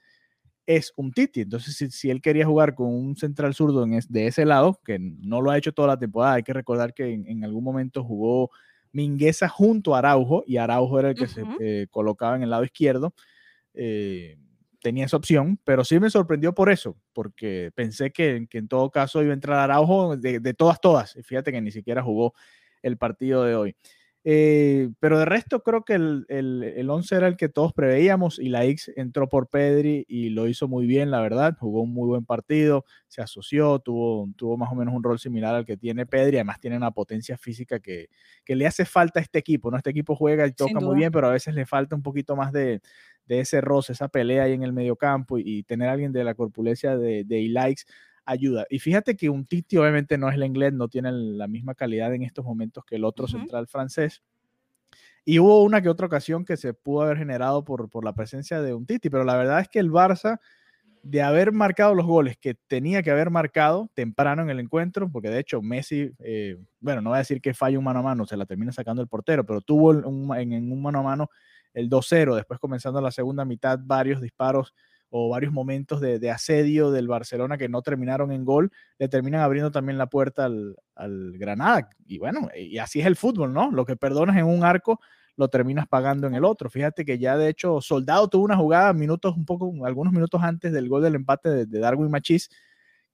es 0.68 0.94
un 0.96 1.12
Titi. 1.12 1.42
Entonces, 1.42 1.76
si, 1.92 2.12
él 2.12 2.22
quería 2.22 2.46
jugar 2.46 2.76
con 2.76 2.94
un 2.94 3.16
central 3.18 3.56
zurdo 3.56 3.86
de 3.88 4.28
ese 4.28 4.46
lado, 4.46 4.80
que 4.86 5.00
no 5.00 5.42
lo 5.42 5.50
ha 5.50 5.58
hecho 5.58 5.72
toda 5.72 5.88
la 5.88 5.98
temporada, 5.98 6.36
hay 6.36 6.44
que 6.44 6.54
recordar 6.54 6.94
que 6.94 7.12
en, 7.12 7.44
algún 7.44 7.64
momento 7.64 8.04
jugó 8.04 8.52
Mingueza 8.92 9.50
junto 9.50 9.96
a 9.96 10.00
Araujo 10.00 10.44
y 10.46 10.58
Araujo 10.58 11.00
era 11.00 11.10
el 11.10 11.16
que 11.16 11.28
se 11.28 11.44
eh, 11.60 11.88
colocaba 11.90 12.36
en 12.36 12.44
el 12.44 12.52
lado 12.52 12.64
izquierdo. 12.64 13.16
Eh, 13.74 14.38
tenía 14.82 15.06
esa 15.06 15.18
opción, 15.18 15.60
pero 15.64 15.84
sí 15.84 16.00
me 16.00 16.10
sorprendió 16.10 16.54
por 16.54 16.72
eso, 16.72 16.98
porque 17.14 17.72
pensé 17.76 18.12
que, 18.12 18.48
en 18.50 18.68
todo 18.68 18.90
caso 18.92 19.22
iba 19.22 19.32
a 19.32 19.34
entrar 19.34 19.60
Araujo 19.60 20.18
de, 20.18 20.54
todas, 20.54 20.80
todas. 20.82 21.16
Y 21.16 21.24
fíjate 21.24 21.52
que 21.52 21.62
ni 21.62 21.72
siquiera 21.72 22.02
jugó 22.02 22.34
el 22.82 22.98
partido 22.98 23.44
de 23.44 23.56
hoy. 23.56 23.76
Eh, 24.26 24.90
pero 25.00 25.18
de 25.18 25.24
resto 25.24 25.64
creo 25.64 25.86
que 25.86 25.94
el, 25.94 26.26
el, 26.28 26.62
el 26.64 26.90
11 26.90 27.16
era 27.16 27.28
el 27.28 27.38
que 27.38 27.48
todos 27.48 27.72
preveíamos 27.72 28.38
y 28.38 28.50
la 28.50 28.66
X 28.66 28.92
entró 28.98 29.30
por 29.30 29.48
Pedri 29.48 30.06
y 30.10 30.30
lo 30.30 30.48
hizo 30.50 30.68
muy 30.68 30.86
bien, 30.86 31.10
la 31.10 31.22
verdad. 31.22 31.56
Jugó 31.58 31.82
un 31.82 31.94
muy 31.94 32.08
buen 32.08 32.26
partido, 32.26 32.86
se 33.08 33.22
asoció, 33.22 33.80
tuvo, 33.80 34.30
tuvo 34.36 34.58
más 34.58 34.72
o 34.72 34.76
menos 34.76 34.94
un 34.94 35.04
rol 35.04 35.20
similar 35.20 35.56
al 35.56 35.66
que 35.66 35.78
tiene 35.78 36.06
Pedri. 36.06 36.36
Además 36.36 36.60
tiene 36.60 36.76
una 36.76 36.92
potencia 36.92 37.38
física 37.38 37.80
que, 37.80 38.10
que 38.44 38.56
le 38.56 38.68
hace 38.68 38.84
falta 38.84 39.20
a 39.20 39.24
este 39.24 39.40
equipo. 39.40 39.72
¿no? 39.72 39.78
Este 39.78 39.90
equipo 39.92 40.16
juega 40.16 40.46
y 40.46 40.52
toca 40.52 40.82
muy 40.82 40.98
bien, 40.98 41.12
pero 41.12 41.28
a 41.28 41.32
veces 41.32 41.56
le 41.56 41.66
falta 41.66 41.96
un 41.96 42.04
poquito 42.04 42.36
más 42.36 42.52
de, 42.52 42.82
de 43.30 43.40
ese 43.40 43.62
roce, 43.62 43.94
esa 43.94 44.10
pelea 44.10 44.44
ahí 44.44 44.54
en 44.54 44.64
el 44.64 44.74
medio 44.74 44.98
campo 44.98 45.38
y, 45.38 45.44
y 45.46 45.64
tener 45.64 45.88
a 45.88 45.94
alguien 45.94 46.12
de 46.12 46.26
la 46.26 46.34
corpulencia 46.34 46.98
de, 46.98 47.24
de 47.24 47.40
Ilaix 47.40 47.86
ayuda. 48.26 48.66
Y 48.70 48.80
fíjate 48.80 49.16
que 49.16 49.30
un 49.30 49.46
Titi 49.46 49.78
obviamente 49.78 50.18
no 50.18 50.28
es 50.30 50.36
el 50.36 50.44
inglés, 50.44 50.74
no 50.74 50.88
tiene 50.90 51.12
la 51.12 51.48
misma 51.48 51.76
calidad 51.76 52.14
en 52.14 52.24
estos 52.24 52.44
momentos 52.44 52.84
que 52.84 52.96
el 52.96 53.06
otro 53.06 53.26
uh 53.26 53.28
-huh. 53.28 53.40
central 53.40 53.68
francés. 53.68 54.22
Y 55.26 55.38
hubo 55.38 55.64
una 55.64 55.82
que 55.82 55.90
otra 55.90 56.08
ocasión 56.08 56.44
que 56.44 56.58
se 56.58 56.74
pudo 56.74 57.04
haber 57.04 57.18
generado 57.18 57.64
por, 57.64 57.88
por 57.90 58.04
la 58.04 58.14
presencia 58.14 58.62
de 58.62 58.74
un 58.74 58.86
Titi, 58.86 59.10
pero 59.10 59.24
la 59.24 59.38
verdad 59.38 59.60
es 59.60 59.70
que 59.70 59.80
el 59.80 59.92
Barça, 59.92 60.40
de 61.04 61.22
haber 61.22 61.52
marcado 61.52 61.96
los 61.96 62.06
goles 62.06 62.36
que 62.38 62.56
tenía 62.68 63.02
que 63.02 63.12
haber 63.12 63.30
marcado 63.30 63.90
temprano 63.94 64.42
en 64.42 64.50
el 64.50 64.60
encuentro, 64.60 65.10
porque 65.10 65.30
de 65.30 65.40
hecho 65.40 65.62
Messi, 65.62 66.12
eh, 66.20 66.58
bueno, 66.82 67.02
no 67.02 67.12
voy 67.12 67.18
a 67.18 67.20
decir 67.20 67.42
que 67.42 67.54
falla 67.54 67.78
un 67.78 67.86
mano 67.86 68.00
a 68.00 68.04
mano, 68.04 68.26
se 68.26 68.36
la 68.36 68.46
termina 68.46 68.72
sacando 68.72 69.02
el 69.02 69.08
portero, 69.08 69.46
pero 69.46 69.62
tuvo 69.62 69.92
un, 69.92 70.36
en, 70.36 70.52
en 70.52 70.72
un 70.72 70.82
mano 70.82 71.00
a 71.00 71.04
mano 71.04 71.30
el 71.74 71.90
2-0, 71.90 72.36
después 72.36 72.60
comenzando 72.60 73.02
la 73.02 73.12
segunda 73.12 73.46
mitad, 73.46 73.80
varios 73.82 74.22
disparos 74.22 74.74
o 75.10 75.30
varios 75.30 75.52
momentos 75.52 76.02
de, 76.02 76.32
asedio 76.32 76.92
del 76.92 77.08
Barcelona 77.08 77.58
que 77.58 77.68
no 77.68 77.82
terminaron 77.82 78.32
en 78.32 78.46
gol, 78.46 78.72
le 79.00 79.08
terminan 79.10 79.42
abriendo 79.42 79.72
también 79.72 79.98
la 79.98 80.08
puerta 80.08 80.46
al, 80.46 81.34
Granada. 81.38 81.90
Y 82.06 82.20
bueno, 82.20 82.50
y 82.56 82.78
así 82.78 83.00
es 83.00 83.08
el 83.08 83.16
fútbol, 83.16 83.54
¿no? 83.54 83.72
Lo 83.72 83.86
que 83.86 83.96
perdonas 83.96 84.38
en 84.38 84.46
un 84.46 84.64
arco, 84.64 85.00
lo 85.36 85.48
terminas 85.48 85.88
pagando 85.88 86.28
en 86.28 86.36
el 86.36 86.44
otro. 86.44 86.70
Fíjate 86.70 87.06
que 87.06 87.18
ya 87.18 87.38
de 87.38 87.50
hecho 87.50 87.82
Soldado 87.82 88.28
tuvo 88.28 88.44
una 88.44 88.58
jugada 88.58 88.94
minutos, 88.94 89.36
un 89.36 89.46
poco, 89.46 89.74
algunos 89.86 90.14
minutos 90.14 90.42
antes 90.44 90.72
del 90.72 90.90
gol 90.90 91.02
del 91.02 91.16
empate 91.16 91.50
de, 91.50 91.66
de 91.66 91.80
Darwin 91.80 92.12
Machís, 92.12 92.50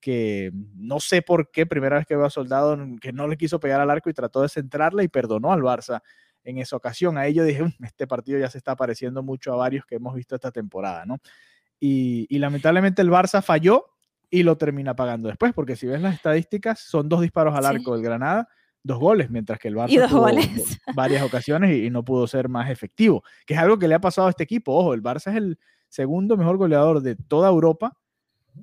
que 0.01 0.51
no 0.75 0.99
sé 0.99 1.21
por 1.21 1.49
qué, 1.51 1.65
primera 1.65 1.97
vez 1.97 2.05
que 2.05 2.15
veo 2.15 2.25
a 2.25 2.29
Soldado, 2.29 2.77
que 2.99 3.13
no 3.13 3.27
le 3.27 3.37
quiso 3.37 3.59
pegar 3.59 3.79
al 3.79 3.89
arco 3.89 4.09
y 4.09 4.13
trató 4.13 4.41
de 4.41 4.49
centrarla 4.49 5.03
y 5.03 5.07
perdonó 5.07 5.53
al 5.53 5.61
Barça 5.61 6.01
en 6.45 6.59
esa 6.59 6.77
ocasión. 6.77 7.17
A 7.17 7.25
ello 7.25 7.43
dije, 7.43 7.63
este 7.83 8.07
partido 8.07 8.39
ya 8.39 8.49
se 8.49 8.57
está 8.57 8.75
pareciendo 8.75 9.21
mucho 9.23 9.51
a 9.51 9.57
varios 9.57 9.85
que 9.85 9.95
hemos 9.95 10.15
visto 10.15 10.35
esta 10.35 10.51
temporada, 10.51 11.05
¿no? 11.05 11.17
Y, 11.79 12.25
y, 12.29 12.39
lamentablemente 12.39 13.01
el 13.01 13.09
Barça 13.09 13.43
falló 13.43 13.85
y 14.29 14.43
lo 14.43 14.57
termina 14.57 14.95
pagando 14.95 15.27
después, 15.27 15.53
porque 15.53 15.75
si 15.75 15.87
ves 15.87 16.01
las 16.01 16.15
estadísticas, 16.15 16.79
son 16.79 17.09
dos 17.09 17.21
disparos 17.21 17.53
al 17.53 17.65
arco 17.65 17.91
sí. 17.91 17.91
del 17.91 18.01
Granada, 18.01 18.47
dos 18.81 18.97
goles, 18.97 19.29
mientras 19.29 19.59
que 19.59 19.67
el 19.67 19.75
Barça 19.75 20.07
tuvo 20.07 20.21
goles. 20.21 20.79
varias 20.95 21.23
ocasiones 21.23 21.71
y, 21.71 21.87
y, 21.87 21.89
no 21.89 22.05
pudo 22.05 22.27
ser 22.27 22.47
más 22.47 22.69
efectivo, 22.69 23.23
que 23.45 23.55
es 23.55 23.59
algo 23.59 23.77
que 23.77 23.89
le 23.89 23.95
ha 23.95 23.99
pasado 23.99 24.27
a 24.27 24.29
este 24.29 24.43
equipo. 24.43 24.73
Ojo, 24.73 24.93
el 24.93 25.03
Barça 25.03 25.31
es 25.31 25.35
el 25.35 25.59
segundo 25.89 26.37
mejor 26.37 26.57
goleador 26.57 27.01
de 27.01 27.15
toda 27.15 27.49
Europa, 27.49 27.97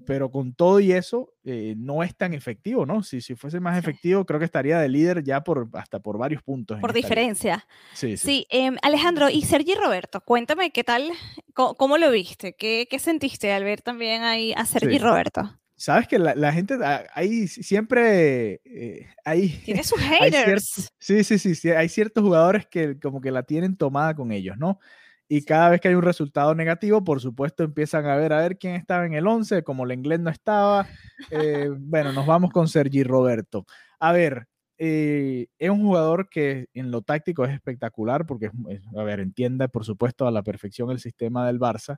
pero 0.06 0.30
con 0.30 0.54
todo 0.54 0.80
y 0.80 0.92
eso 0.92 1.32
eh, 1.44 1.74
no 1.76 2.02
es 2.02 2.16
tan 2.16 2.34
efectivo, 2.34 2.86
¿no? 2.86 3.02
Si, 3.02 3.20
si 3.20 3.34
fuese 3.34 3.60
más 3.60 3.78
efectivo, 3.78 4.24
creo 4.24 4.38
que 4.38 4.44
estaría 4.44 4.78
de 4.78 4.88
líder 4.88 5.22
ya 5.22 5.42
por 5.42 5.68
hasta 5.74 6.00
por 6.00 6.18
varios 6.18 6.42
puntos. 6.42 6.80
Por 6.80 6.92
diferencia. 6.92 7.66
Sí, 7.94 8.16
sí. 8.16 8.26
sí 8.26 8.46
eh, 8.50 8.70
Alejandro, 8.82 9.28
y 9.28 9.42
Sergi 9.42 9.74
Roberto, 9.74 10.20
cuéntame 10.20 10.70
qué 10.70 10.84
tal, 10.84 11.10
cómo, 11.54 11.74
cómo 11.74 11.98
lo 11.98 12.10
viste, 12.10 12.54
¿Qué, 12.54 12.86
¿Qué, 12.90 12.98
sentiste 12.98 13.52
al 13.52 13.64
ver 13.64 13.82
también 13.82 14.22
ahí 14.22 14.52
a 14.56 14.64
Sergi 14.64 14.98
sí. 14.98 14.98
Roberto? 14.98 15.58
Sabes 15.76 16.06
que 16.06 16.18
la, 16.18 16.36
la 16.36 16.52
gente, 16.52 16.78
hay 17.12 17.48
siempre, 17.48 18.60
eh, 18.64 19.08
hay... 19.24 19.48
Tiene 19.64 19.82
sus 19.84 20.00
haters. 20.00 20.78
Hay 20.78 20.84
sí, 20.98 21.24
sí, 21.24 21.38
sí, 21.38 21.54
sí, 21.56 21.70
hay 21.70 21.88
ciertos 21.88 22.22
jugadores 22.22 22.66
que 22.66 23.00
como 23.00 23.20
que 23.20 23.32
la 23.32 23.42
tienen 23.42 23.76
tomada 23.76 24.14
con 24.14 24.30
ellos, 24.30 24.56
¿no? 24.58 24.78
Y 25.34 25.46
cada 25.46 25.70
vez 25.70 25.80
que 25.80 25.88
hay 25.88 25.94
un 25.94 26.02
resultado 26.02 26.54
negativo, 26.54 27.02
por 27.02 27.18
supuesto, 27.18 27.64
empiezan 27.64 28.04
a 28.04 28.16
ver 28.16 28.34
a 28.34 28.42
ver 28.42 28.58
quién 28.58 28.74
estaba 28.74 29.06
en 29.06 29.14
el 29.14 29.26
11, 29.26 29.62
como 29.62 29.86
el 29.86 29.92
inglés 29.92 30.20
no 30.20 30.28
estaba. 30.28 30.86
Eh, 31.30 31.70
bueno, 31.80 32.12
nos 32.12 32.26
vamos 32.26 32.50
con 32.50 32.68
Sergi 32.68 33.02
Roberto. 33.02 33.64
A 33.98 34.12
ver, 34.12 34.46
eh, 34.76 35.46
es 35.58 35.70
un 35.70 35.80
jugador 35.80 36.28
que 36.28 36.66
en 36.74 36.90
lo 36.90 37.00
táctico 37.00 37.46
es 37.46 37.54
espectacular, 37.54 38.26
porque, 38.26 38.50
es, 38.68 38.82
a 38.94 39.02
ver, 39.04 39.20
entiende, 39.20 39.70
por 39.70 39.86
supuesto, 39.86 40.26
a 40.26 40.30
la 40.30 40.42
perfección 40.42 40.90
el 40.90 40.98
sistema 40.98 41.46
del 41.46 41.58
Barça. 41.58 41.96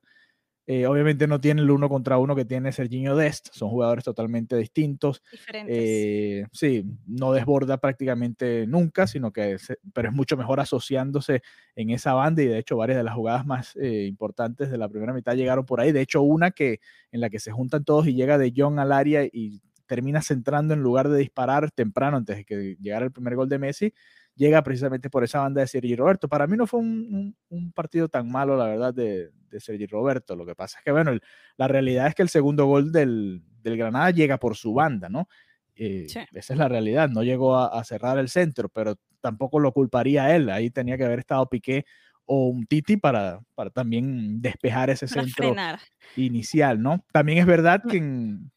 Eh, 0.66 0.86
obviamente 0.86 1.26
no 1.26 1.40
tiene 1.40 1.60
el 1.60 1.70
uno 1.70 1.90
contra 1.90 2.16
uno 2.16 2.34
que 2.34 2.46
tiene 2.46 2.72
Serginho 2.72 3.14
Dest, 3.16 3.48
son 3.52 3.68
jugadores 3.68 4.04
totalmente 4.04 4.56
distintos. 4.56 5.22
Eh, 5.52 6.46
sí, 6.52 6.84
no 7.06 7.32
desborda 7.32 7.76
prácticamente 7.78 8.66
nunca, 8.66 9.06
sino 9.06 9.30
que 9.30 9.52
es, 9.52 9.68
pero 9.92 10.08
es 10.08 10.14
mucho 10.14 10.38
mejor 10.38 10.60
asociándose 10.60 11.42
en 11.76 11.90
esa 11.90 12.14
banda 12.14 12.42
y 12.42 12.46
de 12.46 12.58
hecho 12.58 12.78
varias 12.78 12.96
de 12.96 13.04
las 13.04 13.14
jugadas 13.14 13.44
más 13.44 13.76
eh, 13.76 14.06
importantes 14.06 14.70
de 14.70 14.78
la 14.78 14.88
primera 14.88 15.12
mitad 15.12 15.34
llegaron 15.34 15.66
por 15.66 15.80
ahí. 15.80 15.92
De 15.92 16.00
hecho, 16.00 16.22
una 16.22 16.50
que 16.50 16.80
en 17.12 17.20
la 17.20 17.28
que 17.28 17.40
se 17.40 17.52
juntan 17.52 17.84
todos 17.84 18.06
y 18.06 18.14
llega 18.14 18.38
de 18.38 18.52
John 18.56 18.78
al 18.78 18.92
área 18.92 19.24
y 19.24 19.60
termina 19.86 20.22
centrando 20.22 20.72
en 20.72 20.80
lugar 20.80 21.10
de 21.10 21.18
disparar 21.18 21.70
temprano 21.72 22.16
antes 22.16 22.38
de 22.38 22.44
que 22.46 22.76
llegara 22.80 23.04
el 23.04 23.12
primer 23.12 23.36
gol 23.36 23.50
de 23.50 23.58
Messi, 23.58 23.92
llega 24.34 24.62
precisamente 24.62 25.10
por 25.10 25.24
esa 25.24 25.40
banda 25.40 25.60
de 25.60 25.66
Sergi 25.66 25.94
Roberto. 25.94 26.26
Para 26.26 26.46
mí 26.46 26.56
no 26.56 26.66
fue 26.66 26.80
un, 26.80 26.88
un, 27.12 27.36
un 27.50 27.72
partido 27.72 28.08
tan 28.08 28.30
malo, 28.30 28.56
la 28.56 28.64
verdad, 28.66 28.94
de, 28.94 29.30
de, 29.54 29.60
Sergi 29.60 29.86
Roberto. 29.86 30.36
Lo 30.36 30.44
que 30.44 30.54
pasa 30.54 30.78
es 30.78 30.84
que, 30.84 30.92
bueno, 30.92 31.10
el, 31.12 31.22
la 31.56 31.68
realidad 31.68 32.06
es 32.06 32.14
que 32.14 32.22
el 32.22 32.28
segundo 32.28 32.66
gol 32.66 32.92
del, 32.92 33.42
del 33.62 33.76
Granada 33.76 34.10
llega 34.10 34.38
por 34.38 34.56
su 34.56 34.74
banda, 34.74 35.08
¿no? 35.08 35.28
Eh, 35.76 36.06
sí. 36.08 36.20
Esa 36.32 36.52
es 36.52 36.58
la 36.58 36.68
realidad. 36.68 37.08
No 37.08 37.22
llegó 37.22 37.56
a, 37.56 37.66
a, 37.68 37.84
cerrar 37.84 38.18
el 38.18 38.28
centro, 38.28 38.68
pero 38.68 38.96
tampoco 39.20 39.58
lo 39.58 39.72
culparía 39.72 40.24
a 40.24 40.36
él. 40.36 40.50
Ahí 40.50 40.70
tenía 40.70 40.96
que 40.96 41.04
haber 41.04 41.18
estado 41.18 41.48
Piqué 41.48 41.84
o 42.26 42.48
un 42.48 42.66
Titi 42.66 42.96
para, 42.96 43.40
para 43.54 43.70
también 43.70 44.40
despejar 44.40 44.90
ese 44.90 45.06
para 45.06 45.22
centro 45.22 45.48
frenar. 45.48 45.80
inicial, 46.16 46.80
¿no? 46.80 47.04
También 47.12 47.38
es 47.38 47.46
verdad 47.46 47.82
que 47.88 47.98
en, 47.98 48.50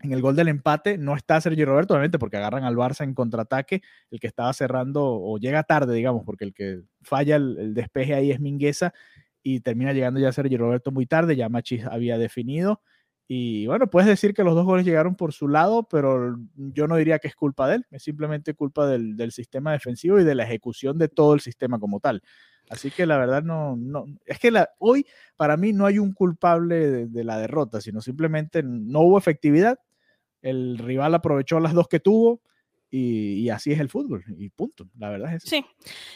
en 0.00 0.12
el 0.12 0.20
gol 0.20 0.34
del 0.34 0.48
empate 0.48 0.98
no 0.98 1.14
está 1.14 1.40
Sergio 1.40 1.66
Roberto, 1.66 1.94
obviamente, 1.94 2.18
porque 2.18 2.36
agarran 2.36 2.64
al 2.64 2.76
Barça 2.76 3.04
en 3.04 3.14
contraataque. 3.14 3.82
El 4.10 4.20
que 4.20 4.26
estaba 4.26 4.52
cerrando, 4.52 5.04
o 5.04 5.38
llega 5.38 5.62
tarde, 5.62 5.94
digamos, 5.94 6.24
porque 6.24 6.44
el 6.44 6.54
que 6.54 6.82
falla 7.02 7.36
el, 7.36 7.58
el 7.58 7.74
despeje 7.74 8.14
ahí 8.14 8.30
es 8.30 8.40
Mingueza 8.40 8.92
y 9.42 9.60
termina 9.60 9.92
llegando 9.92 10.20
ya 10.20 10.32
Sergio 10.32 10.58
Roberto 10.58 10.90
muy 10.90 11.06
tarde. 11.06 11.36
Ya 11.36 11.48
Machis 11.48 11.84
había 11.84 12.18
definido. 12.18 12.80
Y 13.28 13.66
bueno, 13.66 13.88
puedes 13.88 14.08
decir 14.08 14.34
que 14.34 14.44
los 14.44 14.54
dos 14.54 14.66
goles 14.66 14.84
llegaron 14.84 15.14
por 15.14 15.32
su 15.32 15.48
lado, 15.48 15.84
pero 15.84 16.36
yo 16.54 16.86
no 16.86 16.96
diría 16.96 17.18
que 17.18 17.28
es 17.28 17.34
culpa 17.34 17.66
de 17.68 17.76
él, 17.76 17.86
es 17.90 18.02
simplemente 18.02 18.52
culpa 18.52 18.86
del, 18.86 19.16
del 19.16 19.32
sistema 19.32 19.72
defensivo 19.72 20.20
y 20.20 20.24
de 20.24 20.34
la 20.34 20.44
ejecución 20.44 20.98
de 20.98 21.08
todo 21.08 21.32
el 21.32 21.40
sistema 21.40 21.78
como 21.78 22.00
tal. 22.00 22.22
Así 22.68 22.90
que 22.90 23.06
la 23.06 23.16
verdad 23.16 23.42
no, 23.42 23.76
no 23.76 24.04
es 24.26 24.38
que 24.38 24.50
la, 24.50 24.70
hoy 24.78 25.06
para 25.36 25.56
mí 25.56 25.72
no 25.72 25.86
hay 25.86 25.98
un 25.98 26.12
culpable 26.12 26.90
de, 26.90 27.06
de, 27.06 27.24
la 27.24 27.38
derrota, 27.38 27.80
sino 27.80 28.00
simplemente 28.00 28.62
no 28.62 29.00
hubo 29.00 29.18
efectividad. 29.18 29.78
El 30.42 30.78
rival 30.78 31.14
aprovechó 31.14 31.60
las 31.60 31.74
dos 31.74 31.88
que 31.88 32.00
tuvo 32.00 32.42
y, 32.90 33.40
y 33.40 33.48
así 33.48 33.72
es 33.72 33.80
el 33.80 33.88
fútbol 33.88 34.22
y 34.36 34.50
punto. 34.50 34.86
La 34.98 35.08
verdad 35.08 35.34
es. 35.34 35.44
Sí, 35.44 35.64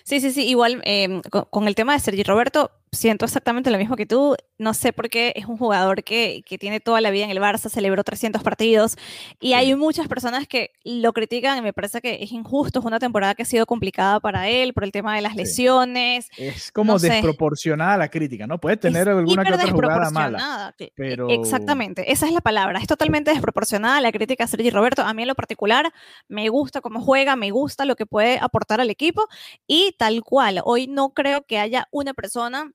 sí, 0.05 0.21
sí, 0.21 0.31
sí. 0.31 0.47
Igual 0.47 0.83
eh, 0.85 1.23
con, 1.31 1.47
con, 1.51 1.69
el 1.69 1.75
tema 1.75 1.95
de 1.95 2.01
Sergi 2.01 2.23
Roberto, 2.23 2.71
siento 2.93 3.25
exactamente 3.25 3.71
lo 3.71 3.79
mismo 3.79 3.97
que 3.97 4.07
tú. 4.07 4.37
No 4.59 4.73
sé 4.73 4.93
por 4.93 5.11
qué 5.11 5.35
es 5.37 5.47
un 5.47 5.59
jugador 5.59 6.03
que, 6.03 6.43
que 6.47 6.57
tiene 6.57 6.81
toda 6.81 7.01
la 7.01 7.11
vida 7.11 7.25
en 7.25 7.31
el 7.31 7.39
Barça, 7.39 7.69
celebró 7.69 8.03
300 8.03 8.43
partidos 8.43 8.97
y 9.39 9.53
hay 9.53 9.75
muchas 9.75 10.09
personas 10.09 10.49
que 10.49 10.71
lo 10.83 11.13
critican 11.13 11.59
y 11.59 11.61
me 11.61 11.73
parece 11.73 12.01
que 12.01 12.23
es 12.23 12.33
injusto. 12.33 12.79
Es 12.79 12.85
una 12.85 12.99
temporada 12.99 13.35
que 13.35 13.43
ha 13.43 13.47
sido 13.47 13.67
complicada 13.67 14.19
para 14.21 14.49
él 14.49 14.73
por 14.73 14.85
el 14.85 14.93
tema 14.93 15.15
de 15.15 15.21
las 15.21 15.37
lesiones. 15.37 16.29
Sí. 16.33 16.47
Es 16.47 16.73
como 16.73 16.95
no 16.95 16.99
desproporcionada 16.99 17.95
sé. 17.95 17.99
la 17.99 18.09
crítica, 18.09 18.47
¿no? 18.47 18.59
Puede 18.59 18.79
tener 18.79 19.09
es 19.09 19.17
alguna 19.17 19.45
que 19.45 19.53
otra 19.53 19.71
jugada 19.71 20.11
mala. 20.11 20.75
Pero... 20.95 21.29
Exactamente, 21.29 22.11
esa 22.11 22.27
es 22.27 22.33
la 22.33 22.41
palabra. 22.41 22.79
Es 22.79 22.87
totalmente 22.87 23.31
desproporcionada 23.31 24.01
la 24.01 24.13
crítica 24.13 24.45
a 24.45 24.47
Sergi 24.47 24.71
Roberto. 24.71 25.03
A 25.03 25.13
mí 25.13 25.23
en 25.23 25.29
lo 25.29 25.35
particular 25.35 25.93
me 26.29 26.49
gusta 26.49 26.81
cómo 26.81 27.01
juega, 27.01 27.37
me 27.37 27.51
gusta 27.51 27.85
lo 27.85 27.97
que 27.97 28.07
puede 28.07 28.39
aportar 28.41 28.81
al 28.81 28.89
equipo 28.89 29.27
y 29.67 29.95
tal 29.99 30.23
cual. 30.23 30.63
Hoy 30.65 30.87
no 30.87 31.11
creo 31.11 31.43
que 31.43 31.59
haya 31.59 31.89
una 31.91 32.15
persona 32.15 32.73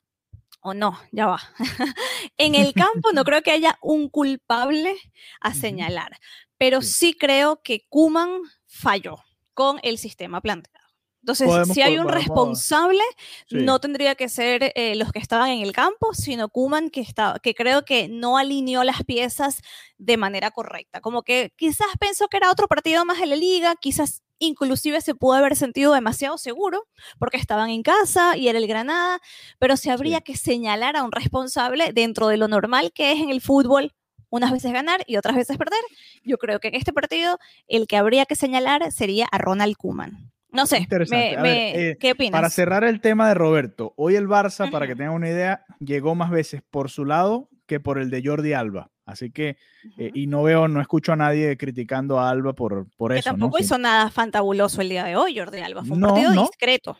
o 0.61 0.73
no, 0.73 0.99
ya 1.11 1.27
va. 1.27 1.41
en 2.37 2.55
el 2.55 2.73
campo 2.73 3.11
no 3.13 3.23
creo 3.25 3.41
que 3.41 3.51
haya 3.51 3.77
un 3.81 4.09
culpable 4.09 4.95
a 5.39 5.53
señalar, 5.53 6.19
pero 6.57 6.81
sí 6.81 7.13
creo 7.13 7.61
que 7.61 7.85
Kuman 7.89 8.41
falló 8.67 9.17
con 9.53 9.79
el 9.83 9.97
sistema 9.97 10.41
planteado. 10.41 10.81
Entonces, 11.21 11.47
podemos, 11.47 11.75
si 11.75 11.81
hay 11.83 11.97
un 11.99 12.05
podemos, 12.05 12.25
responsable, 12.25 13.03
sí. 13.47 13.57
no 13.57 13.79
tendría 13.79 14.15
que 14.15 14.27
ser 14.27 14.71
eh, 14.73 14.95
los 14.95 15.11
que 15.11 15.19
estaban 15.19 15.51
en 15.51 15.61
el 15.61 15.71
campo, 15.71 16.15
sino 16.15 16.49
Kuman, 16.49 16.89
que, 16.89 17.05
que 17.43 17.53
creo 17.53 17.85
que 17.85 18.07
no 18.07 18.39
alineó 18.39 18.83
las 18.83 19.03
piezas 19.03 19.61
de 19.99 20.17
manera 20.17 20.49
correcta. 20.49 20.99
Como 20.99 21.21
que 21.21 21.53
quizás 21.55 21.87
pensó 21.99 22.27
que 22.27 22.37
era 22.37 22.49
otro 22.49 22.67
partido 22.67 23.05
más 23.05 23.19
de 23.19 23.27
la 23.27 23.35
liga, 23.35 23.75
quizás 23.79 24.23
inclusive 24.41 24.99
se 25.01 25.15
pudo 25.15 25.33
haber 25.35 25.55
sentido 25.55 25.93
demasiado 25.93 26.37
seguro 26.37 26.87
porque 27.19 27.37
estaban 27.37 27.69
en 27.69 27.83
casa 27.83 28.35
y 28.35 28.49
era 28.49 28.59
el 28.59 28.67
Granada, 28.67 29.19
pero 29.59 29.77
se 29.77 29.91
habría 29.91 30.17
sí. 30.17 30.23
que 30.23 30.37
señalar 30.37 30.97
a 30.97 31.03
un 31.03 31.11
responsable 31.11 31.93
dentro 31.93 32.27
de 32.27 32.37
lo 32.37 32.47
normal 32.47 32.91
que 32.93 33.13
es 33.13 33.19
en 33.21 33.29
el 33.29 33.41
fútbol 33.41 33.93
unas 34.29 34.51
veces 34.51 34.71
ganar 34.71 35.03
y 35.07 35.17
otras 35.17 35.35
veces 35.35 35.57
perder. 35.57 35.81
Yo 36.23 36.37
creo 36.37 36.59
que 36.59 36.69
en 36.69 36.75
este 36.75 36.93
partido 36.93 37.37
el 37.67 37.87
que 37.87 37.97
habría 37.97 38.25
que 38.25 38.35
señalar 38.35 38.91
sería 38.91 39.27
a 39.31 39.37
Ronald 39.37 39.75
Kuman 39.77 40.31
No 40.51 40.65
sé, 40.65 40.87
me- 41.09 41.35
ver, 41.37 41.79
eh, 41.79 41.97
¿qué 41.99 42.11
opinas? 42.13 42.31
Para 42.31 42.49
cerrar 42.49 42.83
el 42.83 43.01
tema 43.01 43.27
de 43.27 43.33
Roberto, 43.35 43.93
hoy 43.97 44.15
el 44.15 44.27
Barça, 44.27 44.69
para 44.71 44.87
que 44.87 44.95
tengan 44.95 45.13
una 45.13 45.29
idea, 45.29 45.65
llegó 45.79 46.15
más 46.15 46.29
veces 46.29 46.61
por 46.69 46.89
su 46.89 47.05
lado 47.05 47.49
que 47.67 47.79
por 47.79 47.99
el 47.99 48.09
de 48.09 48.21
Jordi 48.25 48.53
Alba. 48.53 48.90
Así 49.05 49.31
que, 49.31 49.57
eh, 49.97 50.11
y 50.13 50.27
no 50.27 50.43
veo, 50.43 50.67
no 50.67 50.79
escucho 50.79 51.11
a 51.13 51.15
nadie 51.15 51.57
criticando 51.57 52.19
a 52.19 52.29
Alba 52.29 52.53
por, 52.53 52.87
por 52.97 53.11
que 53.13 53.19
eso, 53.19 53.31
¿no? 53.31 53.33
tampoco 53.37 53.57
Sí. 53.57 53.63
hizo 53.63 53.77
nada 53.77 54.09
fantabuloso 54.11 54.81
el 54.81 54.89
día 54.89 55.03
de 55.05 55.15
hoy, 55.15 55.37
Jordi 55.37 55.59
Alba. 55.59 55.83
Fue 55.83 55.95
un 55.95 56.01
No, 56.01 56.09
partido 56.09 56.33
no. 56.33 56.41
discreto. 56.43 56.97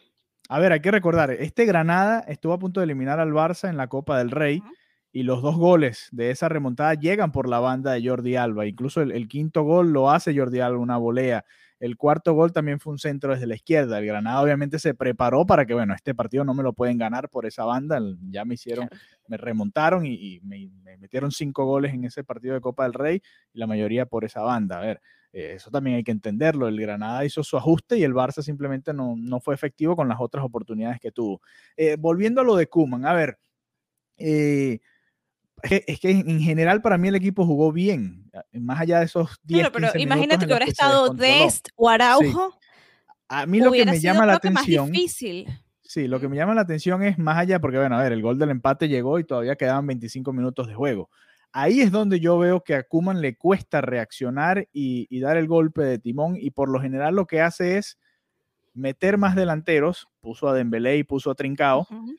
A 0.50 0.60
ver, 0.60 0.72
hay 0.74 0.82
que 0.82 0.92
recordar, 0.92 1.32
este 1.32 1.66
Granada 1.66 2.20
estuvo 2.28 2.54
a 2.54 2.60
punto 2.60 2.80
de 2.82 2.86
eliminar 2.86 3.20
al 3.20 3.32
Barça 3.32 3.70
en 3.70 3.78
la 3.78 3.88
Copa 3.88 4.18
del 4.18 4.32
Rey 4.32 4.62
y 5.14 5.24
los 5.24 5.42
dos 5.42 5.56
goles 5.56 6.10
de 6.12 6.32
esa 6.32 6.50
remontada 6.50 6.94
llegan 6.96 7.32
por 7.32 7.48
la 7.48 7.60
banda 7.60 7.94
de 7.94 8.06
Jordi 8.08 8.36
Alba. 8.36 8.66
Incluso 8.66 9.02
el, 9.02 9.12
el 9.12 9.28
quinto 9.30 9.64
gol 9.64 9.94
lo 9.94 10.10
hace 10.10 10.36
Jordi 10.38 10.60
Alba, 10.60 10.80
una 10.80 10.98
volea. 10.98 11.46
El 11.82 11.98
cuarto 11.98 12.34
gol 12.34 12.54
también 12.54 12.80
fue 12.80 12.94
un 12.94 13.00
centro 13.00 13.34
desde 13.34 13.48
la 13.48 13.56
izquierda. 13.56 13.98
El 13.98 14.06
Granada 14.06 14.40
obviamente 14.40 14.78
se 14.78 14.94
preparó 14.94 15.48
para 15.48 15.66
que, 15.66 15.74
bueno, 15.74 15.96
este 15.96 16.14
partido 16.14 16.44
no 16.44 16.54
me 16.54 16.62
lo 16.62 16.74
pueden 16.74 17.00
ganar 17.00 17.28
por 17.28 17.48
esa 17.48 17.66
banda. 17.66 18.00
Ya 18.30 18.46
me 18.46 18.54
hicieron, 18.54 18.88
me 19.28 19.38
remontaron 19.38 20.06
y, 20.06 20.14
y 20.14 20.40
me, 20.42 20.70
me 20.84 20.98
metieron 21.00 21.32
cinco 21.32 21.66
goles 21.66 21.92
en 21.92 22.06
ese 22.06 22.24
partido 22.24 22.54
de 22.54 22.62
Copa 22.62 22.84
del 22.84 22.94
Rey 22.94 23.24
y 23.52 23.58
la 23.58 23.66
mayoría 23.66 24.06
por 24.06 24.26
esa 24.26 24.42
banda. 24.42 24.78
A 24.78 24.82
ver, 24.82 25.02
eh, 25.34 25.54
eso 25.56 25.72
también 25.72 25.96
hay 25.96 26.04
que 26.04 26.12
entenderlo. 26.12 26.68
El 26.68 26.80
Granada 26.80 27.26
hizo 27.26 27.44
su 27.44 27.58
ajuste 27.58 27.98
y 27.98 28.04
el 28.04 28.14
Barça 28.14 28.44
simplemente 28.44 28.94
no, 28.94 29.16
no 29.18 29.40
fue 29.40 29.56
efectivo 29.56 29.96
con 29.96 30.08
las 30.08 30.20
otras 30.20 30.46
oportunidades 30.46 31.00
que 31.00 31.12
tuvo. 31.12 31.42
Eh, 31.76 31.96
volviendo 31.98 32.42
a 32.42 32.44
lo 32.44 32.56
de 32.56 32.68
Kuman, 32.68 33.08
a 33.08 33.14
ver, 33.14 33.40
eh, 34.18 34.80
es 35.64 36.00
que, 36.00 36.12
en 36.12 36.40
general 36.40 36.82
para 36.82 36.98
mí 36.98 37.08
el 37.08 37.16
equipo 37.16 37.46
jugó 37.46 37.72
bien, 37.72 38.32
más 38.54 38.80
allá 38.82 39.00
de 39.00 39.06
esos 39.06 39.40
10 39.44 39.60
Claro, 39.62 39.74
pero 39.74 39.88
15 39.88 40.02
imagínate 40.02 40.46
que 40.46 40.54
hubiera 40.54 40.66
estado. 40.66 41.14
Dest 41.14 41.70
o 41.76 41.90
Araujo. 41.90 42.58
A 43.28 43.46
mí 43.46 43.60
lo 43.60 43.72
que 43.72 43.86
me 43.86 44.00
llama 44.00 44.26
la 44.26 44.40
que, 44.40 44.50
más 44.50 44.64
atención, 44.64 44.92
difícil. 44.92 45.48
sí, 45.82 46.08
lo 46.08 46.20
que 46.20 46.28
me 46.28 46.36
llama 46.36 46.54
la 46.54 46.62
atención 46.62 47.02
es 47.04 47.18
más 47.18 47.38
allá, 47.38 47.60
porque 47.60 47.78
bueno, 47.78 47.98
a 47.98 48.04
ver, 48.04 48.12
el 48.12 48.22
gol 48.22 48.38
del 48.38 48.50
empate 48.50 48.90
llegó 48.90 49.20
y 49.20 49.24
todavía 49.24 49.56
quedaban 49.56 49.88
25 49.88 50.34
minutos 50.34 50.68
de 50.68 50.74
juego. 50.76 51.10
Ahí 51.54 51.82
es 51.82 51.92
donde 51.92 52.20
yo 52.20 52.38
veo 52.38 52.64
que 52.64 52.76
a 52.76 52.84
Kuman 52.84 53.22
le 53.22 53.38
cuesta 53.38 53.82
reaccionar 53.82 54.68
y, 54.72 55.08
y 55.10 55.20
dar 55.20 55.38
el 55.38 55.48
golpe 55.48 55.82
de 55.82 56.00
timón 56.00 56.36
y 56.38 56.52
por 56.52 56.70
lo 56.70 56.80
general 56.82 57.16
lo 57.16 57.26
que 57.26 57.42
hace 57.42 57.78
es 57.78 57.98
meter 58.74 59.18
más 59.18 59.36
delanteros, 59.36 60.08
puso 60.22 60.48
a 60.48 60.54
Dembélé 60.54 60.98
y 60.98 61.04
puso 61.04 61.32
a 61.32 61.36
Trincao, 61.36 61.88
Ujú. 61.90 62.16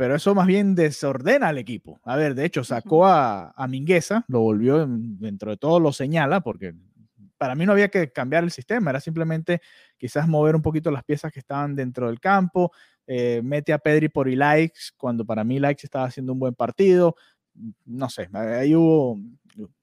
Pero 0.00 0.14
eso 0.14 0.34
más 0.34 0.46
bien 0.46 0.74
desordena 0.74 1.48
al 1.48 1.58
equipo. 1.58 2.00
A 2.04 2.16
ver, 2.16 2.34
de 2.34 2.46
hecho, 2.46 2.64
sacó 2.64 3.04
a, 3.04 3.50
a 3.50 3.68
Mingueza, 3.68 4.24
lo 4.28 4.40
volvió, 4.40 4.80
en- 4.80 5.18
dentro 5.18 5.50
de 5.50 5.58
todo 5.58 5.78
lo 5.78 5.92
señala, 5.92 6.40
porque 6.40 6.72
para 7.36 7.54
mí 7.54 7.66
no 7.66 7.72
había 7.72 7.88
que 7.90 8.10
cambiar 8.10 8.42
el 8.42 8.50
sistema, 8.50 8.92
era 8.92 9.00
simplemente 9.00 9.60
quizás 9.98 10.26
mover 10.26 10.56
un 10.56 10.62
poquito 10.62 10.90
las 10.90 11.04
piezas 11.04 11.30
que 11.30 11.40
estaban 11.40 11.76
dentro 11.76 12.06
del 12.06 12.18
campo, 12.18 12.72
eh, 13.06 13.42
mete 13.44 13.74
a 13.74 13.78
Pedri 13.78 14.08
por 14.08 14.26
Ilaix, 14.26 14.94
cuando 14.96 15.26
para 15.26 15.44
mí 15.44 15.56
Ilaix 15.56 15.84
estaba 15.84 16.06
haciendo 16.06 16.32
un 16.32 16.38
buen 16.38 16.54
partido, 16.54 17.14
no 17.84 18.08
sé, 18.08 18.30
ahí 18.32 18.74
hubo, 18.74 19.18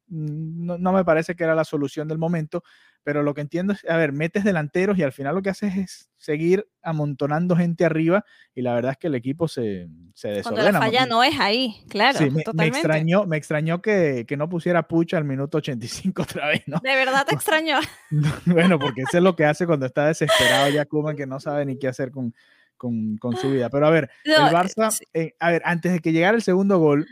no, 0.07 0.77
no 0.77 0.93
me 0.93 1.03
parece 1.03 1.35
que 1.35 1.43
era 1.43 1.55
la 1.55 1.65
solución 1.65 2.07
del 2.07 2.17
momento, 2.17 2.63
pero 3.03 3.23
lo 3.23 3.33
que 3.33 3.41
entiendo 3.41 3.73
es, 3.73 3.85
a 3.89 3.95
ver, 3.95 4.11
metes 4.11 4.43
delanteros 4.43 4.97
y 4.97 5.03
al 5.03 5.13
final 5.13 5.35
lo 5.35 5.41
que 5.41 5.49
haces 5.49 5.77
es 5.77 6.09
seguir 6.17 6.67
amontonando 6.81 7.55
gente 7.55 7.85
arriba 7.85 8.25
y 8.53 8.61
la 8.61 8.73
verdad 8.73 8.91
es 8.91 8.97
que 8.97 9.07
el 9.07 9.15
equipo 9.15 9.47
se, 9.47 9.87
se 10.13 10.41
Cuando 10.41 10.61
desordena. 10.61 10.71
la 10.73 10.79
falla 10.79 11.05
no 11.05 11.23
es 11.23 11.39
ahí, 11.39 11.85
claro, 11.89 12.17
sí, 12.17 12.29
me, 12.29 12.67
extrañó, 12.67 13.25
me 13.25 13.37
extrañó 13.37 13.81
que, 13.81 14.25
que 14.27 14.35
no 14.35 14.49
pusiera 14.49 14.87
Pucha 14.87 15.17
al 15.17 15.23
minuto 15.25 15.59
85 15.59 16.21
otra 16.23 16.47
vez, 16.47 16.63
¿no? 16.67 16.79
De 16.83 16.95
verdad 16.95 17.25
te 17.25 17.35
extrañó. 17.35 17.79
bueno, 18.45 18.77
porque 18.79 19.01
eso 19.01 19.17
es 19.17 19.23
lo 19.23 19.35
que 19.35 19.45
hace 19.45 19.65
cuando 19.65 19.85
está 19.85 20.07
desesperado 20.07 20.69
ya 20.69 20.85
Koeman, 20.85 21.15
que 21.15 21.27
no 21.27 21.39
sabe 21.39 21.65
ni 21.65 21.77
qué 21.77 21.87
hacer 21.87 22.11
con, 22.11 22.33
con, 22.75 23.17
con 23.17 23.35
su 23.37 23.49
vida. 23.51 23.69
Pero 23.69 23.87
a 23.87 23.89
ver, 23.89 24.09
No, 24.25 24.47
el 24.47 24.53
Barça, 24.53 24.97
eh, 25.13 25.33
a 25.39 25.51
ver, 25.51 25.61
antes 25.65 25.91
de 25.91 25.99
que 25.99 26.11
llegara 26.11 26.35
el 26.35 26.43
segundo 26.43 26.77
gol, 26.77 27.07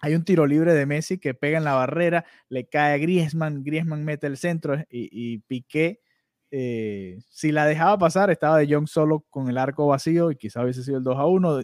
hay 0.00 0.14
un 0.14 0.24
tiro 0.24 0.46
libre 0.46 0.74
de 0.74 0.86
Messi 0.86 1.18
que 1.18 1.34
pega 1.34 1.58
en 1.58 1.64
la 1.64 1.74
barrera, 1.74 2.24
le 2.48 2.68
cae 2.68 2.94
a 2.94 2.98
Griezmann, 2.98 3.64
Griezmann 3.64 4.04
mete 4.04 4.26
el 4.26 4.36
centro 4.36 4.76
y, 4.90 5.08
y 5.12 5.38
Piqué, 5.38 6.00
eh, 6.50 7.18
si 7.30 7.52
la 7.52 7.64
dejaba 7.64 7.96
pasar, 7.98 8.30
estaba 8.30 8.58
de 8.58 8.72
Jong 8.72 8.88
solo 8.88 9.24
con 9.30 9.48
el 9.48 9.58
arco 9.58 9.86
vacío 9.86 10.30
y 10.30 10.36
quizás 10.36 10.64
hubiese 10.64 10.82
sido 10.82 10.98
el 10.98 11.04
2 11.04 11.18
a 11.18 11.26
1. 11.26 11.62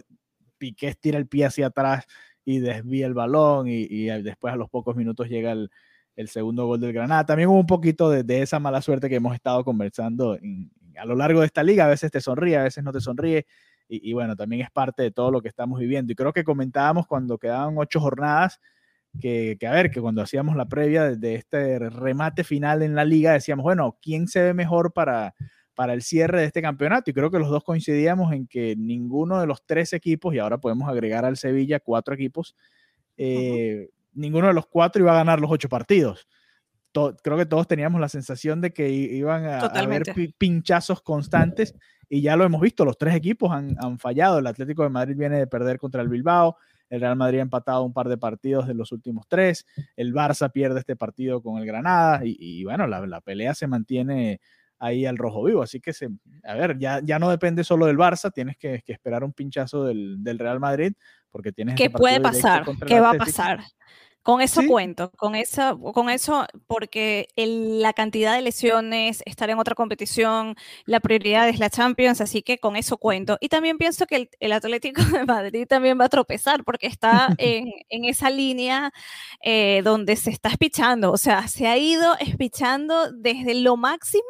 Piqué 0.57 0.87
estira 0.87 1.17
el 1.17 1.27
pie 1.27 1.45
hacia 1.45 1.67
atrás 1.67 2.05
y 2.45 2.59
desvía 2.59 3.07
el 3.07 3.13
balón 3.13 3.67
y, 3.67 4.05
después 4.21 4.53
a 4.53 4.57
los 4.57 4.69
pocos 4.69 4.95
minutos 4.95 5.27
llega 5.29 5.51
el, 5.51 5.69
segundo 6.27 6.65
gol 6.65 6.79
del 6.79 6.93
Granada. 6.93 7.25
También 7.25 7.49
hubo 7.49 7.59
un 7.59 7.67
poquito 7.67 8.09
de, 8.09 8.41
esa 8.41 8.59
mala 8.59 8.81
suerte 8.81 9.09
que 9.09 9.15
hemos 9.15 9.35
estado 9.35 9.63
conversando 9.63 10.37
a 10.97 11.05
lo 11.05 11.15
largo 11.15 11.41
de 11.41 11.47
esta 11.47 11.63
liga. 11.63 11.85
A 11.85 11.89
veces 11.89 12.09
te 12.11 12.21
sonríe, 12.21 12.57
a 12.57 12.63
veces 12.63 12.83
no 12.83 12.91
te 12.91 13.01
sonríe. 13.01 13.45
Y, 13.87 14.09
y 14.09 14.13
bueno, 14.13 14.35
también 14.35 14.61
es 14.61 14.71
parte 14.71 15.03
de 15.03 15.11
todo 15.11 15.31
lo 15.31 15.41
que 15.41 15.47
estamos 15.47 15.79
viviendo. 15.79 16.11
Y 16.11 16.15
creo 16.15 16.33
que 16.33 16.43
comentábamos 16.43 17.07
cuando 17.07 17.37
quedaban 17.37 17.75
ocho 17.77 17.99
jornadas 17.99 18.59
que, 19.19 19.57
que, 19.59 19.67
a 19.67 19.71
ver, 19.71 19.89
que 19.91 20.01
cuando 20.01 20.21
hacíamos 20.21 20.55
la 20.55 20.67
previa 20.67 21.03
de, 21.03 21.17
de 21.17 21.35
este 21.35 21.79
remate 21.89 22.43
final 22.43 22.83
en 22.83 22.95
la 22.95 23.05
liga, 23.05 23.33
decíamos, 23.33 23.63
bueno, 23.63 23.97
¿quién 24.01 24.27
se 24.27 24.41
ve 24.41 24.53
mejor 24.53 24.93
para, 24.93 25.33
para 25.73 25.93
el 25.93 26.01
cierre 26.01 26.41
de 26.41 26.45
este 26.47 26.61
campeonato? 26.61 27.09
Y 27.09 27.13
creo 27.13 27.31
que 27.31 27.39
los 27.39 27.49
dos 27.49 27.63
coincidíamos 27.63 28.33
en 28.33 28.47
que 28.47 28.75
ninguno 28.75 29.39
de 29.39 29.47
los 29.47 29.65
tres 29.65 29.93
equipos, 29.93 30.33
y 30.33 30.39
ahora 30.39 30.59
podemos 30.59 30.89
agregar 30.89 31.25
al 31.25 31.37
Sevilla 31.37 31.79
cuatro 31.79 32.13
equipos, 32.13 32.55
eh, 33.17 33.89
ninguno 34.13 34.47
de 34.47 34.53
los 34.53 34.67
cuatro 34.67 35.01
iba 35.01 35.11
a 35.11 35.17
ganar 35.17 35.39
los 35.39 35.51
ocho 35.51 35.69
partidos. 35.69 36.27
Creo 37.21 37.37
que 37.37 37.45
todos 37.45 37.67
teníamos 37.67 38.01
la 38.01 38.09
sensación 38.09 38.59
de 38.59 38.73
que 38.73 38.89
iban 38.89 39.45
a, 39.45 39.59
haber 39.59 40.03
pinchazos 40.39 41.01
constantes 41.03 41.75
y 42.09 42.21
ya 42.21 42.35
lo 42.35 42.43
hemos 42.45 42.61
visto, 42.61 42.85
los 42.85 42.97
tres 42.97 43.15
equipos 43.15 43.51
han, 43.51 43.75
han 43.79 43.99
fallado. 43.99 44.39
El 44.39 44.47
Atlético 44.47 44.83
de 44.83 44.89
Madrid 44.89 45.15
viene 45.17 45.39
de 45.39 45.47
perder 45.47 45.77
contra 45.77 46.01
el 46.01 46.09
Bilbao, 46.09 46.57
el 46.89 47.01
Real 47.01 47.15
Madrid 47.15 47.39
ha 47.39 47.41
empatado 47.41 47.83
un 47.83 47.93
par 47.93 48.07
de 48.07 48.17
partidos 48.17 48.67
de 48.67 48.73
los 48.73 48.91
últimos 48.91 49.27
tres, 49.27 49.65
el 49.95 50.13
Barça 50.13 50.51
pierde 50.51 50.79
este 50.79 50.95
partido 50.95 51.41
con 51.41 51.57
el 51.59 51.65
Granada 51.65 52.25
y, 52.25 52.37
y 52.39 52.63
bueno, 52.63 52.87
la, 52.87 53.05
la 53.05 53.21
pelea 53.21 53.53
se 53.53 53.67
mantiene 53.67 54.39
ahí 54.79 55.05
al 55.05 55.17
rojo 55.17 55.43
vivo. 55.43 55.63
Así 55.63 55.79
que, 55.79 55.91
se, 55.91 56.07
a 56.43 56.53
ver, 56.53 56.77
ya, 56.77 57.01
ya 57.03 57.19
no 57.19 57.29
depende 57.29 57.63
solo 57.63 57.87
del 57.87 57.97
Barça, 57.97 58.31
tienes 58.31 58.57
que, 58.57 58.81
que 58.85 58.93
esperar 58.93 59.23
un 59.23 59.33
pinchazo 59.33 59.85
del, 59.85 60.23
del 60.23 60.39
Real 60.39 60.59
Madrid 60.59 60.93
porque 61.29 61.51
tienes... 61.51 61.75
¿Qué 61.75 61.85
este 61.85 61.97
puede 61.97 62.21
pasar? 62.21 62.63
¿Qué 62.85 62.99
va 62.99 63.11
a 63.11 63.13
pasar? 63.15 63.59
Con 64.27 64.41
eso 64.41 64.59
Sí. 64.59 64.67
cuento, 64.67 65.09
con 65.15 65.35
eso, 65.35 65.79
con 65.93 66.09
eso, 66.09 66.45
porque 66.67 67.29
el- 67.37 67.81
la 67.81 67.93
cantidad 67.93 68.35
de 68.35 68.41
lesiones, 68.41 69.23
estar 69.25 69.49
en 69.49 69.57
otra 69.57 69.73
competición, 69.73 70.55
la 70.85 70.99
prioridad 70.99 71.47
es 71.47 71.59
la 71.59 71.69
Champions, 71.69 72.19
así 72.19 72.41
que 72.41 72.57
con 72.57 72.75
eso 72.75 72.97
cuento. 72.97 73.37
Y 73.39 73.47
también 73.47 73.77
pienso 73.77 74.05
que 74.05 74.17
el, 74.17 74.29
el 74.41 74.51
Atlético 74.51 75.01
de 75.01 75.23
Madrid 75.25 75.65
también 75.65 75.97
va 75.97 76.05
a 76.05 76.09
tropezar, 76.09 76.65
porque 76.65 76.87
está 76.87 77.29
en, 77.39 77.69
en 77.89 78.03
esa 78.03 78.29
línea 78.29 78.91
eh, 79.41 79.81
donde 79.85 80.17
se 80.17 80.29
está 80.31 80.49
espichando, 80.49 81.11
o 81.13 81.17
sea, 81.17 81.47
se 81.47 81.67
ha 81.67 81.77
ido 81.77 82.15
espichando 82.19 83.11
desde 83.13 83.55
lo 83.55 83.77
máximo, 83.77 84.23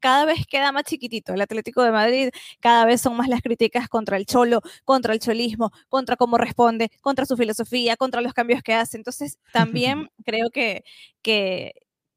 cada 0.00 0.24
vez 0.26 0.46
queda 0.46 0.72
más 0.72 0.84
chiquitito. 0.84 1.32
El 1.34 1.40
Atlético 1.40 1.82
de 1.82 1.90
Madrid, 1.90 2.28
cada 2.60 2.84
vez 2.84 3.00
son 3.00 3.16
más 3.16 3.28
las 3.28 3.42
críticas 3.42 3.88
contra 3.88 4.16
el 4.16 4.26
cholo, 4.26 4.60
contra 4.84 5.12
el 5.14 5.20
cholismo, 5.20 5.72
contra 5.88 6.16
cómo 6.16 6.38
responde, 6.38 6.90
contra 7.00 7.26
su 7.26 7.36
filosofía, 7.36 7.96
contra 7.96 8.20
los 8.20 8.32
cambios 8.34 8.62
que 8.62 8.74
hace. 8.74 8.96
Entonces, 8.96 9.37
también 9.52 10.08
creo 10.24 10.50
que, 10.50 10.84
que, 11.22 11.72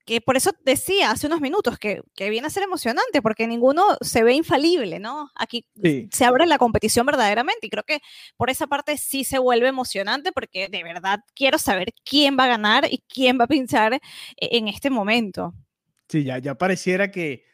que 0.05 0.19
por 0.19 0.35
eso 0.35 0.51
decía 0.65 1.11
hace 1.11 1.27
unos 1.27 1.41
minutos 1.41 1.77
que, 1.77 2.01
que 2.15 2.29
viene 2.29 2.47
a 2.47 2.49
ser 2.49 2.63
emocionante, 2.63 3.21
porque 3.21 3.47
ninguno 3.47 3.83
se 4.01 4.23
ve 4.23 4.33
infalible, 4.33 4.99
¿no? 4.99 5.29
Aquí 5.35 5.65
Sí. 5.81 6.09
se 6.11 6.25
abre 6.25 6.45
la 6.47 6.57
competición 6.57 7.05
verdaderamente 7.05 7.67
y 7.67 7.69
creo 7.69 7.83
que 7.83 7.99
por 8.35 8.49
esa 8.49 8.67
parte 8.67 8.97
sí 8.97 9.23
se 9.23 9.37
vuelve 9.39 9.67
emocionante 9.67 10.31
porque 10.31 10.67
de 10.69 10.83
verdad 10.83 11.19
quiero 11.35 11.57
saber 11.57 11.93
quién 12.03 12.35
va 12.37 12.45
a 12.45 12.47
ganar 12.47 12.87
y 12.91 13.03
quién 13.07 13.39
va 13.39 13.43
a 13.45 13.47
pinchar 13.47 13.93
e- 13.93 13.99
en 14.37 14.67
este 14.67 14.89
momento. 14.89 15.53
Sí, 16.09 16.23
ya, 16.25 16.39
ya 16.39 16.55
pareciera 16.55 17.09
que, 17.11 17.45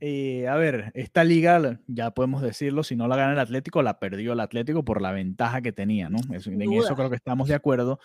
eh, 0.00 0.48
a 0.48 0.56
ver, 0.56 0.90
esta 0.94 1.22
liga, 1.22 1.78
ya 1.86 2.10
podemos 2.12 2.40
decirlo, 2.42 2.82
si 2.82 2.96
no 2.96 3.06
la 3.06 3.16
gana 3.16 3.34
el 3.34 3.38
Atlético, 3.38 3.82
la 3.82 3.98
perdió 4.00 4.32
el 4.32 4.40
Atlético 4.40 4.84
por 4.84 5.00
la 5.02 5.12
ventaja 5.12 5.60
que 5.60 5.72
tenía, 5.72 6.08
¿no? 6.08 6.18
Eso- 6.34 6.50
en 6.50 6.60
eso 6.72 6.96
creo 6.96 7.10
que 7.10 7.16
estamos 7.16 7.46
de 7.48 7.54
acuerdo. 7.54 8.00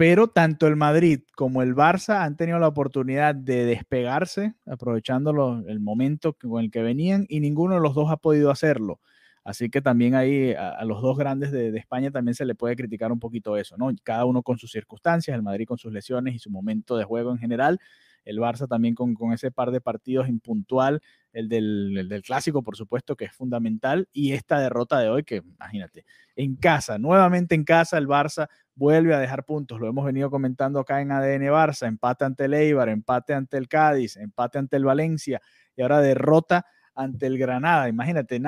Pero 0.00 0.28
tanto 0.28 0.66
el 0.66 0.76
Madrid 0.76 1.20
como 1.36 1.60
el 1.60 1.74
Barça 1.74 2.24
han 2.24 2.34
tenido 2.34 2.58
la 2.58 2.68
oportunidad 2.68 3.34
de 3.34 3.66
despegarse, 3.66 4.54
aprovechando 4.64 5.62
el 5.68 5.78
momento 5.78 6.32
con 6.32 6.64
el 6.64 6.70
que 6.70 6.80
venían, 6.80 7.26
y 7.28 7.40
ninguno 7.40 7.74
de 7.74 7.82
los 7.82 7.94
dos 7.94 8.10
ha 8.10 8.16
podido 8.16 8.50
hacerlo. 8.50 8.98
Así 9.44 9.68
que 9.68 9.82
también 9.82 10.14
ahí 10.14 10.54
a, 10.54 10.82
los 10.86 11.02
dos 11.02 11.18
grandes 11.18 11.52
de, 11.52 11.70
de 11.70 11.78
España 11.78 12.10
también 12.10 12.34
se 12.34 12.46
le 12.46 12.54
puede 12.54 12.76
criticar 12.76 13.12
un 13.12 13.20
poquito 13.20 13.58
eso, 13.58 13.76
¿no? 13.76 13.90
Cada 14.02 14.24
uno 14.24 14.42
con 14.42 14.56
sus 14.56 14.72
circunstancias, 14.72 15.34
el 15.34 15.42
Madrid 15.42 15.66
con 15.66 15.76
sus 15.76 15.92
lesiones 15.92 16.34
y 16.34 16.38
su 16.38 16.48
momento 16.48 16.96
de 16.96 17.04
juego 17.04 17.32
en 17.32 17.36
general, 17.36 17.78
el 18.24 18.38
Barça 18.38 18.66
también 18.66 18.94
con, 18.94 19.12
con 19.12 19.34
ese 19.34 19.50
par 19.50 19.70
de 19.70 19.82
partidos 19.82 20.30
impuntual, 20.30 21.02
el 21.32 21.48
del, 21.48 21.96
el 21.98 22.08
del 22.08 22.22
clásico, 22.22 22.62
por 22.62 22.76
supuesto, 22.76 23.16
que 23.16 23.26
es 23.26 23.32
fundamental, 23.32 24.08
y 24.12 24.32
esta 24.32 24.58
derrota 24.58 24.98
de 24.98 25.08
hoy, 25.08 25.24
que 25.24 25.36
imagínate, 25.36 26.04
en 26.36 26.56
casa, 26.56 26.98
nuevamente 26.98 27.54
en 27.54 27.64
casa, 27.64 27.98
el 27.98 28.08
Barça 28.08 28.48
vuelve 28.74 29.14
a 29.14 29.18
dejar 29.18 29.44
puntos, 29.44 29.78
lo 29.80 29.88
hemos 29.88 30.04
venido 30.04 30.30
comentando 30.30 30.80
acá 30.80 31.00
en 31.00 31.12
ADN 31.12 31.42
Barça, 31.50 31.86
empate 31.86 32.24
ante 32.24 32.46
el 32.46 32.54
Eibar, 32.54 32.88
empate 32.88 33.34
ante 33.34 33.58
el 33.58 33.68
Cádiz, 33.68 34.16
empate 34.16 34.58
ante 34.58 34.76
el 34.76 34.84
Valencia, 34.84 35.40
y 35.76 35.82
ahora 35.82 36.00
derrota 36.00 36.66
ante 36.94 37.26
el 37.26 37.38
Granada. 37.38 37.88
Imagínate, 37.88 38.40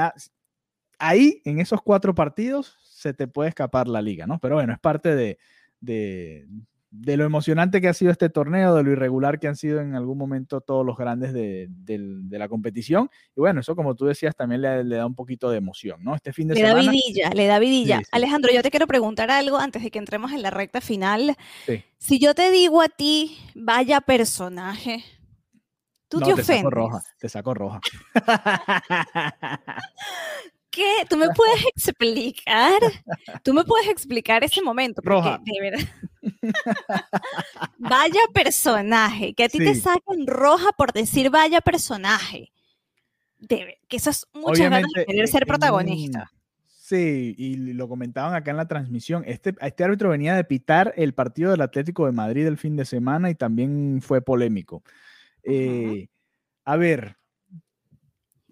ahí 0.99 1.41
en 1.45 1.61
esos 1.61 1.83
cuatro 1.83 2.15
partidos 2.15 2.77
se 2.83 3.13
te 3.15 3.27
puede 3.27 3.49
escapar 3.49 3.89
la 3.89 4.01
liga, 4.01 4.27
¿no? 4.27 4.39
Pero 4.39 4.57
bueno, 4.57 4.73
es 4.73 4.79
parte 4.79 5.15
de, 5.15 5.39
de 5.81 6.47
lo 6.93 7.25
emocionante 7.25 7.81
que 7.81 7.89
ha 7.89 7.95
sido 7.95 8.13
este 8.13 8.29
torneo, 8.29 8.75
de 8.75 8.83
lo 8.83 8.93
irregular 8.93 9.41
que 9.41 9.49
han 9.49 9.57
sido 9.57 9.81
en 9.81 9.95
algún 9.95 10.19
momento 10.19 10.61
todos 10.61 10.85
los 10.85 10.97
grandes 10.97 11.33
de, 11.33 11.69
la 12.31 12.49
competición. 12.49 13.09
Y 13.35 13.41
bueno, 13.41 13.61
eso 13.61 13.75
como 13.75 13.95
tú 13.95 14.05
decías 14.07 14.37
también 14.37 14.61
le, 14.61 14.97
da 14.97 15.07
un 15.07 15.15
poquito 15.15 15.51
de 15.51 15.59
emoción, 15.59 16.05
¿no? 16.05 16.15
Este 16.15 16.33
fin 16.33 16.49
de 16.49 16.55
le 16.55 16.61
semana. 16.61 16.85
Da 16.85 16.91
vidilla, 16.91 17.31
le 17.31 17.47
da 17.47 17.59
vidilla. 17.59 18.03
Alejandro, 18.13 18.53
yo 18.53 18.63
te 18.63 18.71
quiero 18.71 18.87
preguntar 18.87 19.31
algo 19.31 19.59
antes 19.59 19.83
de 19.83 19.91
que 19.91 19.99
entremos 19.99 20.33
en 20.33 20.43
la 20.43 20.51
recta 20.51 20.81
final. 20.81 21.37
Si 21.99 22.19
yo 22.19 22.35
te 22.35 22.51
digo 22.51 22.83
a 22.83 22.89
ti, 22.89 23.39
vaya 23.55 24.01
personaje, 24.01 25.03
tú 26.09 26.21
te, 26.21 26.33
ofendes. 26.33 26.57
Saco 26.59 26.71
roja, 26.71 27.03
te 27.19 27.29
saco 27.29 27.55
roja. 27.55 27.81
¿Qué? 30.71 31.05
¿Tú 31.09 31.17
me 31.17 31.29
puedes 31.31 31.65
explicar? 31.77 32.81
¿Tú 33.43 33.53
me 33.53 33.63
puedes 33.65 33.89
explicar 33.89 34.43
ese 34.43 34.63
momento? 34.63 35.03
Roja. 35.05 35.39
Vaya 37.79 38.21
personaje, 38.33 39.35
que 39.35 39.45
a 39.45 39.49
ti 39.49 39.59
te 39.59 39.75
saquen 39.75 40.27
roja 40.27 40.73
por 40.77 40.93
decir 40.93 41.31
vaya 41.31 41.61
personaje. 41.61 42.53
Debe, 43.39 43.81
que 43.89 43.97
eso 43.97 44.11
es 44.11 44.27
muchas 44.33 44.71
ganas 44.71 44.91
de 44.95 45.05
querer 45.05 45.29
ser 45.29 45.47
protagonista. 45.47 46.31
Sí, 46.67 47.35
y 47.39 47.57
lo 47.75 47.89
comentaban 47.89 48.35
acá 48.35 48.51
en 48.51 48.57
la 48.57 48.69
transmisión. 48.69 49.25
Este, 49.27 49.55
este 49.61 49.85
árbitro 49.85 50.11
venía 50.11 50.35
de 50.35 50.45
pitar 50.45 50.93
el 50.97 51.15
partido 51.15 51.51
del 51.51 51.63
Atlético 51.63 52.07
de 52.07 52.13
Madrid 52.13 52.47
el 52.47 52.59
fin 52.59 52.77
de 52.77 52.85
semana 52.85 53.31
y 53.31 53.35
también 53.35 54.01
fue 54.03 54.21
polémico. 54.21 54.83
Eh, 55.43 56.09
a 56.65 56.77
ver, 56.77 57.17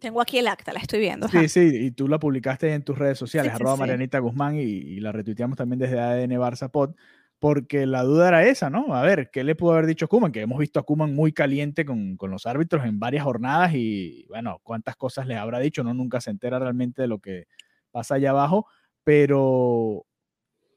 tengo 0.01 0.21
aquí 0.23 0.39
el 0.39 0.49
acta, 0.49 0.73
la 0.73 0.81
estoy 0.81 0.99
viendo. 0.99 1.29
Sí, 1.29 1.49
sí, 1.49 1.61
y 1.61 1.91
tú 1.91 2.09
la 2.09 2.19
publicaste 2.19 2.73
en 2.73 2.83
tus 2.83 2.99
redes 2.99 3.19
sociales, 3.19 3.53
arroba 3.53 3.77
Marianita 3.77 4.19
Guzmán, 4.19 4.57
y, 4.57 4.99
la 4.99 5.13
retuiteamos 5.13 5.59
también 5.59 5.79
desde 5.79 6.01
ADN 6.01 6.33
Barça 6.33 6.71
Pod, 6.71 6.95
porque 7.41 7.87
la 7.87 8.03
duda 8.03 8.29
era 8.29 8.47
esa, 8.47 8.69
¿no? 8.69 8.95
A 8.95 9.03
ver, 9.03 9.31
¿qué 9.31 9.43
le 9.43 9.57
pudo 9.57 9.73
haber 9.73 9.87
dicho 9.87 10.09
Kuman? 10.09 10.31
Que 10.31 10.43
hemos 10.43 10.59
visto 10.59 10.79
a 10.79 10.83
Kuman 10.85 11.15
muy 11.15 11.33
caliente 11.33 11.87
con, 11.87 12.17
con, 12.19 12.31
los 12.31 12.45
árbitros 12.47 12.85
en 12.85 13.01
varias 13.01 13.25
jornadas 13.25 13.73
y, 13.75 14.27
bueno, 14.29 14.61
cuántas 14.63 14.95
cosas 14.95 15.27
les 15.27 15.39
habrá 15.39 15.59
dicho, 15.59 15.83
¿no? 15.83 15.95
Nunca 15.95 16.21
se 16.21 16.31
entera 16.31 16.59
realmente 16.59 17.01
de 17.03 17.09
lo 17.09 17.19
que 17.19 17.47
pasa 17.91 18.17
allá 18.17 18.31
abajo, 18.31 18.67
pero 19.03 20.07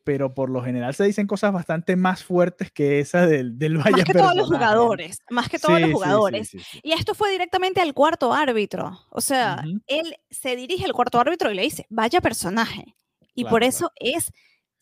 pero 0.06 0.34
por 0.34 0.50
lo 0.50 0.62
general 0.62 0.94
se 0.94 1.06
dicen 1.06 1.28
cosas 1.28 1.54
bastante 1.54 1.96
más 1.96 2.24
fuertes 2.26 2.72
que 2.72 3.00
esa 3.00 3.26
del, 3.26 3.58
del 3.58 3.78
Valle 3.78 3.92
Más 3.92 4.04
que 4.04 4.14
todos 4.14 4.36
los 4.36 4.48
jugadores, 4.48 5.20
más 5.30 5.50
que 5.50 5.60
todos 5.60 5.80
los 5.80 5.94
jugadores. 5.94 6.52
y 6.84 6.92
esto 6.92 7.16
fue 7.16 7.32
directamente 7.32 7.80
al 7.80 7.94
cuarto 7.94 8.34
árbitro. 8.34 9.00
O 9.10 9.22
sea, 9.22 9.64
él 9.88 10.16
se 10.30 10.58
dirige 10.58 10.84
al 10.84 10.94
cuarto 10.94 11.20
árbitro 11.20 11.52
y 11.52 11.56
le 11.56 11.62
dice, 11.62 11.86
vaya 11.90 12.20
personaje. 12.20 12.96
Y 13.34 13.46
por 13.46 13.64
eso 13.64 13.92
es 13.96 14.32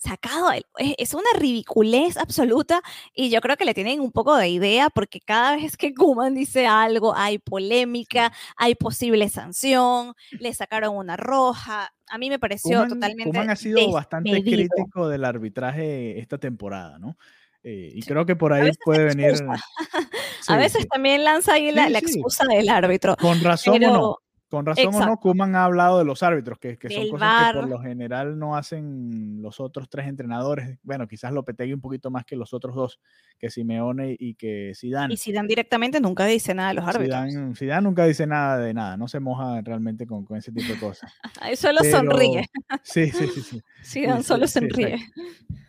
sacado, 0.02 0.50
es 0.78 1.14
una 1.14 1.30
ridiculez 1.38 2.18
absoluta 2.18 2.82
y 3.14 3.30
yo 3.30 3.40
creo 3.40 3.56
que 3.56 3.66
le 3.66 3.74
tienen 3.74 4.00
un 4.00 4.12
poco 4.12 4.36
de 4.36 4.50
idea 4.50 4.90
porque 4.90 5.20
cada 5.20 5.56
vez 5.56 5.78
que 5.78 5.94
Kuman 5.96 6.34
dice 6.34 6.66
algo 6.66 7.16
hay 7.16 7.38
polémica, 7.38 8.32
hay 8.58 8.76
posible 8.76 9.30
sanción, 9.30 10.14
le 10.32 10.54
sacaron 10.54 10.96
una 10.96 11.18
roja. 11.18 11.94
A 12.10 12.18
mí 12.18 12.30
me 12.30 12.40
pareció 12.40 12.88
totalmente. 12.88 13.26
Kuman 13.26 13.50
ha 13.52 13.56
sido 13.56 13.92
bastante 13.92 14.42
crítico 14.42 15.08
del 15.08 15.24
arbitraje 15.24 16.20
esta 16.20 16.38
temporada, 16.38 16.98
¿no? 17.00 17.18
Eh, 17.64 17.92
y 17.94 18.02
creo 18.02 18.26
que 18.26 18.36
por 18.36 18.54
ahí 18.54 18.72
puede 18.84 19.06
venir. 19.06 19.36
a 20.48 20.58
veces 20.58 20.88
también 20.88 21.24
lanza 21.24 21.54
ahí 21.54 21.72
la, 21.72 21.88
excusa 21.88 22.46
del 22.46 22.70
árbitro. 22.70 23.16
Con 23.18 23.42
razón 23.44 23.84
o 23.84 23.92
no. 23.92 24.18
Con 24.52 24.66
razón 24.66 24.94
o 24.94 25.06
no, 25.06 25.18
Kuman 25.18 25.56
ha 25.56 25.64
hablado 25.64 25.98
de 25.98 26.04
los 26.04 26.24
árbitros, 26.24 26.60
que, 26.60 26.78
que 26.78 26.90
son 26.90 27.08
cosas 27.08 27.54
que 27.54 27.60
por 27.60 27.70
lo 27.70 27.80
general 27.80 28.38
no 28.38 28.58
hacen 28.58 29.42
los 29.42 29.62
otros 29.62 29.90
tres 29.90 30.08
entrenadores. 30.08 30.78
Bueno, 30.84 31.08
quizás 31.08 31.32
Lopetegui 31.32 31.72
un 31.72 31.80
poquito 31.80 32.12
más 32.12 32.26
que 32.26 32.36
los 32.36 32.54
otros 32.54 32.76
dos, 32.76 33.00
que 33.40 33.50
Simeone 33.50 34.14
y 34.20 34.36
que 34.36 34.74
Zidane. 34.76 35.14
Y 35.14 35.18
Zidane 35.18 35.48
directamente 35.48 36.02
nunca 36.02 36.26
dice 36.26 36.54
nada 36.54 36.68
de 36.68 36.76
los 36.76 36.86
árbitros. 36.86 37.58
Zidane, 37.58 37.82
nunca 37.82 38.04
dice 38.04 38.28
nada 38.28 38.58
de 38.58 38.74
nada, 38.74 38.98
no 38.98 39.08
se 39.08 39.22
moja 39.22 39.62
realmente 39.62 40.06
con, 40.06 40.26
con 40.26 40.36
ese 40.36 40.52
tipo 40.52 40.74
de 40.74 40.80
cosas. 40.80 41.14
Solo 41.56 41.80
sonríe. 41.86 42.46
Sí, 42.84 43.10
sí, 43.12 43.28
sí. 43.28 43.42
sí. 43.42 43.62
Zidane 43.86 44.24
solo 44.24 44.48
sonríe. 44.48 44.98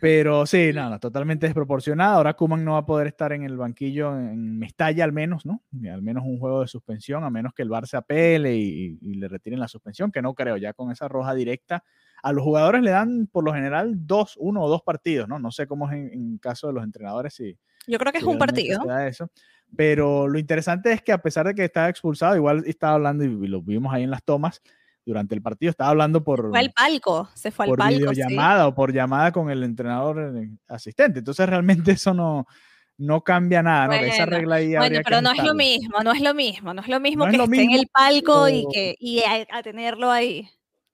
Pero 0.01 0.45
sí, 0.45 0.71
nada, 0.73 0.99
totalmente 0.99 1.45
desproporcionada. 1.45 2.15
Ahora 2.15 2.33
Kuman 2.33 2.65
no 2.65 2.73
va 2.73 2.79
a 2.79 2.85
poder 2.85 3.07
estar 3.07 3.31
en 3.31 3.43
el 3.43 3.55
banquillo 3.55 4.17
en 4.17 4.59
Mestalla 4.59 5.05
al 5.05 5.13
menos, 5.13 5.45
¿no? 5.45 5.61
Al 5.89 6.01
menos 6.01 6.23
un 6.25 6.37
juego 6.39 6.61
de 6.61 6.67
suspensión, 6.67 7.23
a 7.23 7.29
menos 7.29 7.53
que 7.53 7.63
el 7.63 7.69
Barça 7.69 7.99
apele 7.99 8.55
y 8.55 8.72
y, 8.73 9.13
le 9.15 9.27
retiren 9.27 9.59
la 9.59 9.67
suspensión, 9.67 10.11
que 10.11 10.21
no 10.21 10.33
creo, 10.33 10.57
ya 10.57 10.73
con 10.73 10.91
esa 10.91 11.07
roja 11.07 11.33
directa. 11.33 11.83
A 12.21 12.31
los 12.31 12.43
jugadores 12.43 12.81
le 12.81 12.91
dan 12.91 13.27
por 13.31 13.43
lo 13.43 13.53
general 13.53 13.93
dos, 14.07 14.35
uno 14.37 14.61
o 14.61 14.69
dos 14.69 14.81
partidos, 14.81 15.27
¿no? 15.27 15.39
No 15.39 15.51
sé 15.51 15.67
cómo 15.67 15.89
es 15.89 16.13
en, 16.13 16.37
caso 16.37 16.67
de 16.67 16.73
los 16.73 16.83
entrenadores. 16.83 17.33
Si, 17.33 17.57
Yo 17.87 17.97
creo 17.99 18.11
que 18.11 18.19
es 18.19 18.23
un 18.23 18.37
partido. 18.37 18.81
Eso. 18.99 19.29
Pero 19.75 20.27
lo 20.27 20.39
interesante 20.39 20.91
es 20.91 21.01
que 21.01 21.11
a 21.11 21.21
pesar 21.21 21.47
de 21.47 21.55
que 21.55 21.65
estaba 21.65 21.89
expulsado, 21.89 22.35
igual 22.35 22.63
estaba 22.65 22.93
hablando 22.93 23.23
y 23.23 23.47
lo 23.47 23.61
vimos 23.61 23.93
ahí 23.93 24.03
en 24.03 24.11
las 24.11 24.23
tomas, 24.23 24.61
durante 25.05 25.35
el 25.35 25.41
partido. 25.41 25.69
Estaba 25.69 25.91
hablando 25.91 26.23
por. 26.23 26.49
Fue 26.49 26.59
al 26.59 26.71
palco, 26.71 27.29
se 27.33 27.51
fue 27.51 27.65
al 27.65 27.75
palco. 27.75 27.97
videollamada 27.97 28.67
o 28.67 28.75
por 28.75 28.93
llamada 28.93 29.31
con 29.31 29.49
el 29.49 29.63
entrenador 29.63 30.37
eh, 30.37 30.49
asistente. 30.67 31.19
Entonces, 31.19 31.47
realmente 31.47 31.91
eso 31.91 32.13
no, 32.13 32.47
no 33.03 33.23
cambia 33.23 33.61
nada, 33.61 33.87
¿no? 33.87 33.93
esa 33.93 34.25
regla 34.25 34.55
ahí 34.55 34.75
bueno 34.75 34.99
pero 35.03 35.21
no 35.21 35.31
es 35.31 35.43
lo 35.43 35.53
mismo, 35.53 35.99
no 36.03 36.13
es 36.13 36.21
lo 36.21 36.33
mismo, 36.33 36.73
no 36.73 36.81
es 36.81 36.87
lo 36.87 36.99
mismo 36.99 37.25
que 37.25 37.35
esté 37.35 37.61
en 37.61 37.71
el 37.71 37.87
palco 37.87 38.47
y 38.49 38.65
que 38.71 38.95
y 38.99 39.21
a, 39.21 39.61
tenerlo 39.61 40.09
ahí. 40.09 40.47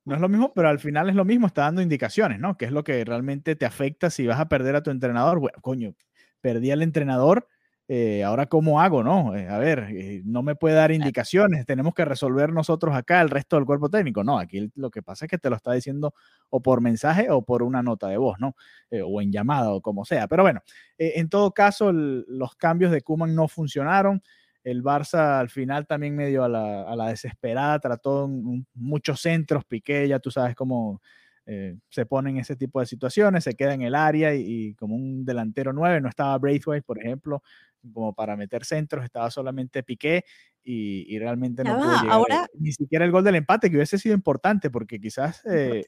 No 0.05 0.15
es 0.15 0.21
lo 0.21 0.29
mismo, 0.29 0.51
pero 0.53 0.69
al 0.69 0.79
final 0.79 1.09
es 1.09 1.15
lo 1.15 1.23
mismo, 1.23 1.45
está 1.45 1.63
dando 1.63 1.81
indicaciones, 1.83 2.39
¿no? 2.39 2.57
Que 2.57 2.65
es 2.65 2.71
lo 2.71 2.83
que 2.83 3.05
realmente 3.05 3.55
te 3.55 3.65
afecta 3.65 4.09
si 4.09 4.25
vas 4.25 4.39
a 4.39 4.49
perder 4.49 4.75
a 4.75 4.81
tu 4.81 4.89
entrenador. 4.89 5.39
Bueno, 5.39 5.57
coño, 5.61 5.93
perdí 6.41 6.71
al 6.71 6.81
entrenador, 6.81 7.47
eh, 7.91 8.23
ahora 8.23 8.45
cómo 8.45 8.79
hago, 8.79 9.01
¿no? 9.03 9.35
Eh, 9.35 9.47
a 9.49 9.57
ver, 9.57 9.87
eh, 9.89 10.21
no 10.23 10.43
me 10.43 10.53
puede 10.53 10.75
dar 10.75 10.91
indicaciones, 10.91 11.65
tenemos 11.65 11.95
que 11.95 12.05
resolver 12.05 12.53
nosotros 12.53 12.95
acá 12.95 13.19
el 13.19 13.31
resto 13.31 13.55
del 13.55 13.65
cuerpo 13.65 13.89
técnico. 13.89 14.23
No, 14.23 14.37
aquí 14.37 14.71
lo 14.75 14.91
que 14.91 15.01
pasa 15.01 15.25
es 15.25 15.31
que 15.31 15.39
te 15.39 15.49
lo 15.49 15.55
está 15.55 15.73
diciendo 15.73 16.13
o 16.51 16.61
por 16.61 16.81
mensaje 16.81 17.31
o 17.31 17.41
por 17.41 17.63
una 17.63 17.81
nota 17.81 18.07
de 18.07 18.17
voz, 18.17 18.37
¿no? 18.39 18.55
o 19.03 19.21
en 19.23 19.31
llamada 19.31 19.71
o 19.71 19.81
como 19.81 20.05
sea. 20.05 20.27
Pero 20.27 20.43
bueno, 20.43 20.61
en 20.99 21.29
todo 21.29 21.51
caso, 21.51 21.91
los 21.91 22.55
cambios 22.57 22.91
de 22.91 23.01
Kuman 23.01 23.33
no 23.33 23.47
funcionaron. 23.47 24.21
El 24.63 24.83
Barça 24.83 25.39
al 25.39 25.49
final 25.49 25.87
también 25.87 26.15
medio 26.15 26.43
a 26.43 26.49
la, 26.49 26.83
a 26.83 26.95
la 26.95 27.07
desesperada 27.07 27.79
trató 27.79 28.27
muchos 28.75 29.19
centros, 29.19 29.65
Piqué, 29.65 30.07
ya 30.07 30.19
tú 30.19 30.29
sabes 30.29 30.55
cómo 30.55 31.01
se 31.89 32.05
pone 32.05 32.29
en 32.29 32.37
ese 32.37 32.55
tipo 32.55 32.79
de 32.79 32.85
situaciones, 32.85 33.43
se 33.43 33.55
queda 33.55 33.73
en 33.73 33.81
el 33.81 33.95
área 33.95 34.35
y, 34.35 34.75
como 34.75 34.95
un 34.95 35.25
delantero 35.25 35.73
nueve, 35.73 35.99
no 35.99 36.07
estaba 36.07 36.37
Braithwaite, 36.37 36.83
por 36.83 36.99
ejemplo, 36.99 37.41
como 37.93 38.13
para 38.13 38.35
meter 38.35 38.65
centros, 38.65 39.03
estaba 39.03 39.31
solamente 39.31 39.83
Piqué 39.83 40.23
y, 40.63 41.17
realmente 41.17 41.63
no 41.63 41.77
pudo 41.77 42.01
llegar, 42.01 42.11
ahora, 42.11 42.47
ni 42.59 42.71
siquiera 42.71 43.05
el 43.05 43.11
gol 43.11 43.23
del 43.23 43.35
empate, 43.35 43.69
que 43.69 43.77
hubiese 43.77 43.97
sido 43.97 44.13
importante, 44.13 44.69
porque 44.69 44.99
quizás, 44.99 45.43
eh, 45.45 45.83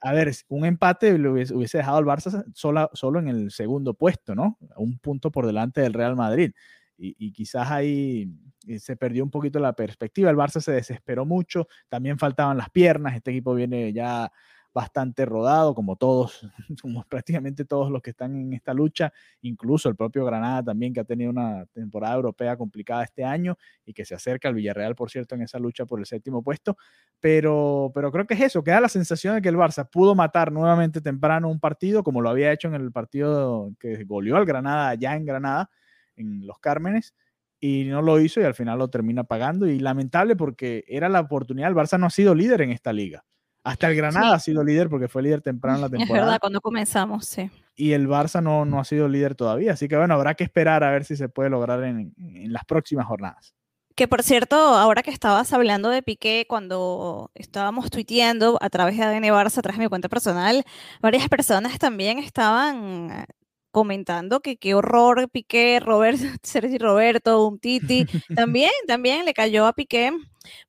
a 0.00 0.12
ver, 0.12 0.32
un 0.48 0.64
empate 0.64 1.18
lo 1.18 1.32
hubiese, 1.32 1.78
dejado 1.78 1.98
al 1.98 2.04
Barça 2.04 2.44
sola, 2.54 2.88
solo 2.94 3.18
en 3.18 3.28
el 3.28 3.50
segundo 3.50 3.94
puesto, 3.94 4.34
¿no? 4.34 4.56
Un 4.76 4.98
punto 4.98 5.30
por 5.30 5.46
delante 5.46 5.82
del 5.82 5.92
Real 5.92 6.16
Madrid. 6.16 6.52
Y, 6.96 7.16
y, 7.18 7.32
quizás 7.32 7.70
ahí 7.70 8.32
eh, 8.66 8.78
se 8.78 8.96
perdió 8.96 9.24
un 9.24 9.30
poquito 9.30 9.58
la 9.58 9.74
perspectiva. 9.74 10.30
El 10.30 10.36
Barça 10.36 10.60
se 10.60 10.72
desesperó 10.72 11.26
mucho, 11.26 11.68
también 11.88 12.18
faltaban 12.18 12.56
las 12.56 12.70
piernas. 12.70 13.16
Este 13.16 13.30
equipo 13.32 13.54
viene 13.54 13.92
ya 13.92 14.30
bastante 14.74 15.24
rodado, 15.26 15.74
como 15.74 15.96
todos, 15.96 16.40
como 16.82 17.04
prácticamente 17.04 17.64
todos 17.64 17.90
los 17.90 18.02
que 18.02 18.10
están 18.10 18.36
en 18.36 18.52
esta 18.52 18.74
lucha, 18.74 19.12
incluso 19.42 19.88
el 19.88 19.96
propio 19.96 20.24
Granada 20.24 20.62
también, 20.62 20.92
que 20.92 21.00
ha 21.00 21.04
tenido 21.04 21.30
una 21.30 21.66
temporada 21.72 22.14
europea 22.14 22.56
complicada 22.56 23.04
este 23.04 23.24
año 23.24 23.56
y 23.84 23.92
que 23.92 24.04
se 24.04 24.14
acerca 24.14 24.48
al 24.48 24.54
Villarreal, 24.54 24.94
por 24.94 25.10
cierto, 25.10 25.34
en 25.34 25.42
esa 25.42 25.58
lucha 25.58 25.86
por 25.86 25.98
el 26.00 26.06
séptimo 26.06 26.42
puesto. 26.42 26.76
Pero, 27.20 27.92
pero 27.94 28.10
creo 28.10 28.26
que 28.26 28.34
es 28.34 28.40
eso, 28.40 28.64
queda 28.64 28.80
la 28.80 28.88
sensación 28.88 29.36
de 29.36 29.42
que 29.42 29.48
el 29.48 29.56
Barça 29.56 29.88
pudo 29.88 30.14
matar 30.14 30.52
nuevamente 30.52 31.00
temprano 31.00 31.48
un 31.48 31.60
partido, 31.60 32.02
como 32.02 32.20
lo 32.20 32.30
había 32.30 32.52
hecho 32.52 32.68
en 32.68 32.74
el 32.74 32.92
partido 32.92 33.72
que 33.78 34.04
goleó 34.04 34.36
al 34.36 34.44
Granada 34.46 34.94
ya 34.94 35.14
en 35.16 35.24
Granada, 35.24 35.70
en 36.16 36.46
Los 36.46 36.58
Cármenes 36.58 37.14
y 37.60 37.84
no 37.84 38.02
lo 38.02 38.18
hizo 38.20 38.40
y 38.40 38.44
al 38.44 38.54
final 38.54 38.78
lo 38.78 38.88
termina 38.90 39.24
pagando. 39.24 39.68
Y 39.68 39.78
lamentable 39.78 40.34
porque 40.36 40.84
era 40.88 41.08
la 41.08 41.20
oportunidad, 41.20 41.70
el 41.70 41.76
Barça 41.76 41.98
no 41.98 42.06
ha 42.06 42.10
sido 42.10 42.34
líder 42.34 42.62
en 42.62 42.70
esta 42.70 42.92
liga. 42.92 43.24
Hasta 43.64 43.88
el 43.88 43.96
Granada 43.96 44.34
ha 44.34 44.40
sido 44.40 44.64
líder 44.64 44.88
porque 44.88 45.08
fue 45.08 45.22
líder 45.22 45.40
temprano 45.40 45.76
en 45.76 45.82
la 45.82 45.88
temporada. 45.88 46.14
Es 46.18 46.24
verdad, 46.26 46.40
cuando 46.40 46.60
comenzamos, 46.60 47.26
sí. 47.26 47.50
Y 47.76 47.92
el 47.92 48.08
Barça 48.08 48.42
no, 48.42 48.64
no 48.64 48.80
ha 48.80 48.84
sido 48.84 49.08
líder 49.08 49.34
todavía. 49.34 49.72
Así 49.72 49.88
que 49.88 49.96
bueno, 49.96 50.14
habrá 50.14 50.34
que 50.34 50.44
esperar 50.44 50.82
a 50.84 50.90
ver 50.90 51.04
si 51.04 51.16
se 51.16 51.28
puede 51.28 51.50
lograr 51.50 51.82
en, 51.84 52.12
en 52.18 52.52
las 52.52 52.64
próximas 52.64 53.06
jornadas. 53.06 53.54
Que 53.94 54.08
por 54.08 54.22
cierto, 54.22 54.56
ahora 54.56 55.02
que 55.02 55.10
estabas 55.10 55.52
hablando 55.52 55.90
de 55.90 56.02
Piqué, 56.02 56.46
cuando 56.48 57.30
estábamos 57.34 57.90
tuiteando 57.90 58.58
a 58.60 58.70
través 58.70 58.96
de 58.96 59.04
ADN 59.04 59.24
Barça, 59.24 59.58
a 59.58 59.62
través 59.62 59.78
de 59.78 59.84
mi 59.84 59.88
cuenta 59.88 60.08
personal, 60.08 60.64
varias 61.00 61.28
personas 61.28 61.78
también 61.78 62.18
estaban 62.18 63.26
comentando 63.72 64.40
que 64.40 64.56
qué 64.56 64.74
horror 64.74 65.28
Piqué, 65.28 65.80
Robert, 65.80 66.18
Sergi 66.44 66.78
Roberto, 66.78 67.44
un 67.46 67.58
Titi, 67.58 68.06
también, 68.36 68.70
también 68.86 69.24
le 69.24 69.34
cayó 69.34 69.66
a 69.66 69.72
Piqué 69.72 70.12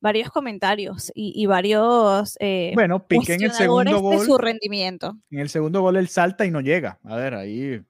varios 0.02 0.30
comentarios 0.30 1.12
y, 1.14 1.46
varios 1.46 2.36
eh, 2.40 2.72
bueno, 2.74 3.06
Piqué 3.06 3.36
en 3.36 3.44
el 3.44 3.52
segundo 3.52 4.02
gol 4.02 4.20
de 4.20 4.26
su 4.26 4.38
rendimiento. 4.38 5.18
En 5.30 5.40
el 5.40 5.50
segundo 5.50 5.82
gol 5.82 5.98
él 5.98 6.08
salta 6.08 6.46
y 6.46 6.52
no 6.52 6.62
llega. 6.62 7.00
A 7.04 7.16
ver, 7.16 7.36
ahí 7.36 7.84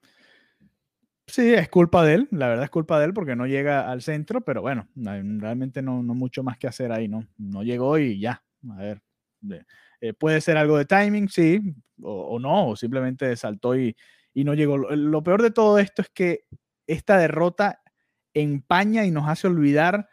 Sí, 1.26 1.54
es 1.54 1.68
culpa 1.70 2.04
de 2.04 2.14
él, 2.14 2.28
la 2.32 2.48
verdad 2.48 2.64
es 2.64 2.70
culpa 2.70 2.98
de 2.98 3.06
él 3.06 3.14
porque 3.14 3.34
no 3.34 3.46
llega 3.46 3.90
al 3.90 4.02
centro, 4.02 4.42
pero 4.42 4.60
bueno, 4.60 4.88
realmente 4.94 5.80
no, 5.80 6.02
no 6.02 6.14
mucho 6.14 6.42
más 6.42 6.58
que 6.58 6.66
hacer 6.66 6.92
ahí, 6.92 7.08
¿no? 7.08 7.26
No 7.38 7.62
llegó 7.62 7.98
y 7.98 8.20
ya, 8.20 8.42
a 8.70 8.76
ver, 8.76 9.02
eh, 10.00 10.12
puede 10.12 10.42
ser 10.42 10.58
algo 10.58 10.76
de 10.76 10.84
timing, 10.84 11.30
sí, 11.30 11.60
o, 12.02 12.38
no, 12.38 12.68
o 12.68 12.76
simplemente 12.76 13.34
saltó 13.36 13.74
y, 13.74 13.96
y, 14.34 14.44
no 14.44 14.54
llegó. 14.54 14.76
Lo, 14.76 15.22
peor 15.22 15.42
de 15.42 15.50
todo 15.50 15.78
esto 15.78 16.02
es 16.02 16.10
que 16.10 16.44
esta 16.86 17.16
derrota 17.16 17.82
empaña 18.34 19.06
y 19.06 19.10
nos 19.10 19.28
hace 19.28 19.46
olvidar 19.46 20.08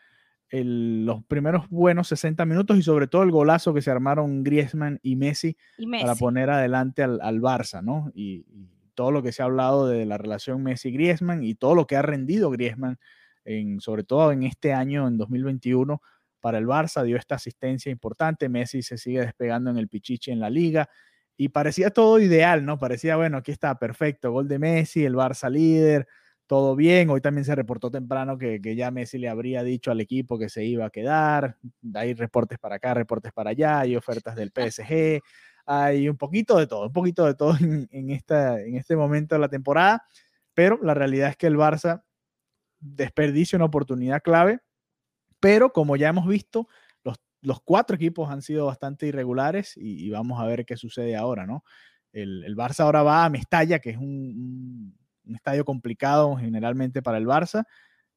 los 0.52 1.24
primeros 1.26 1.70
buenos 1.70 2.10
60 2.10 2.46
minutos 2.46 2.78
y 2.78 2.84
sobre 2.84 3.08
todo 3.08 3.24
el 3.24 3.32
golazo 3.32 3.74
que 3.74 3.82
se 3.82 3.90
armaron 3.90 4.44
Griezmann 4.44 5.00
y 5.02 5.16
Messi, 5.16 5.58
para 6.02 6.16
poner 6.16 6.50
adelante 6.50 7.04
al, 7.04 7.20
al 7.22 7.40
Barça, 7.40 7.82
¿no? 7.82 8.12
y 8.14 8.46
todo 8.94 9.12
lo 9.12 9.24
que 9.24 9.32
se 9.32 9.42
ha 9.42 9.46
hablado 9.46 9.88
de 9.88 10.06
la 10.06 10.18
relación 10.18 10.62
Messi-Griezmann 10.62 11.44
y 11.44 11.56
todo 11.56 11.74
lo 11.74 11.88
que 11.88 11.96
ha 11.96 12.02
rendido 12.02 12.52
Griezmann, 12.52 13.00
en, 13.46 13.80
sobre 13.80 14.04
todo 14.04 14.32
en 14.32 14.44
este 14.44 14.74
año, 14.74 15.08
en 15.08 15.18
2021, 15.18 16.02
para 16.40 16.58
el 16.58 16.68
Barça, 16.68 17.04
dio 17.04 17.18
esta 17.18 17.36
asistencia 17.36 17.92
importante, 17.92 18.50
Messi 18.50 18.82
se 18.82 18.98
sigue 18.98 19.22
despegando 19.22 19.70
en 19.70 19.78
el 19.78 19.88
Pichichi 19.88 20.32
en 20.32 20.40
la 20.40 20.50
liga 20.50 20.90
y 21.42 21.50
parecía 21.50 21.90
todo 21.90 22.20
ideal, 22.20 22.66
¿no? 22.66 22.78
Parecía, 22.78 23.16
bueno, 23.16 23.38
aquí 23.38 23.52
está 23.52 23.80
perfecto, 23.80 24.32
gol 24.32 24.48
de 24.48 24.60
Messi, 24.60 25.04
el 25.04 25.16
Barça 25.16 25.50
líder, 25.50 26.08
todo 26.46 26.76
bien. 26.76 27.10
Hoy 27.10 27.20
también 27.20 27.46
se 27.46 27.56
reportó 27.56 27.90
temprano 27.90 28.38
que, 28.38 28.62
que, 28.62 28.76
ya 28.76 28.92
Messi 28.92 29.18
le 29.18 29.28
habría 29.28 29.64
dicho 29.64 29.90
al 29.90 30.02
equipo 30.02 30.38
que 30.38 30.50
se 30.50 30.64
iba 30.66 30.86
a 30.86 30.92
quedar. 30.92 31.58
Hay 31.96 32.14
reportes 32.14 32.60
para 32.60 32.76
acá, 32.76 32.94
reportes 32.94 33.34
para 33.34 33.50
allá, 33.50 33.80
hay 33.80 33.96
ofertas 33.96 34.36
del 34.36 34.52
PSG 34.52 35.22
hay 35.66 36.10
un 36.10 36.18
poquito 36.18 36.58
de 36.58 36.68
todo, 36.68 36.88
un 36.88 36.94
poquito 36.94 37.26
de 37.26 37.34
todo 37.34 37.56
en, 37.92 38.10
esta, 38.12 38.62
en 38.62 38.76
este 38.76 38.96
momento 38.96 39.34
de 39.34 39.42
la 39.42 39.50
temporada, 39.50 40.06
pero 40.54 40.80
la 40.84 40.94
realidad 40.94 41.30
es 41.30 41.38
que 41.38 41.48
el 41.48 41.58
Barça 41.58 42.04
desperdicia 42.80 43.56
una 43.56 43.66
oportunidad 43.66 44.22
clave, 44.22 44.60
pero 45.40 45.74
como 45.74 45.96
ya 45.96 46.10
hemos 46.10 46.28
visto, 46.28 46.68
los, 47.42 47.62
cuatro 47.62 47.96
equipos 47.96 48.30
han 48.30 48.42
sido 48.42 48.66
bastante 48.66 49.08
irregulares 49.08 49.74
y, 49.76 50.10
vamos 50.10 50.40
a 50.40 50.46
ver 50.46 50.66
qué 50.66 50.78
sucede 50.78 51.16
ahora, 51.16 51.46
¿no? 51.46 51.64
El, 52.14 52.44
el, 52.44 52.56
Barça 52.56 52.82
ahora 52.82 53.04
va 53.04 53.26
a 53.26 53.30
Mestalla, 53.30 53.80
que 53.80 53.92
es 53.92 53.98
un, 53.98 54.98
estadio 55.34 55.64
complicado 55.64 56.36
generalmente 56.36 57.02
para 57.02 57.18
el 57.18 57.26
Barça, 57.26 57.64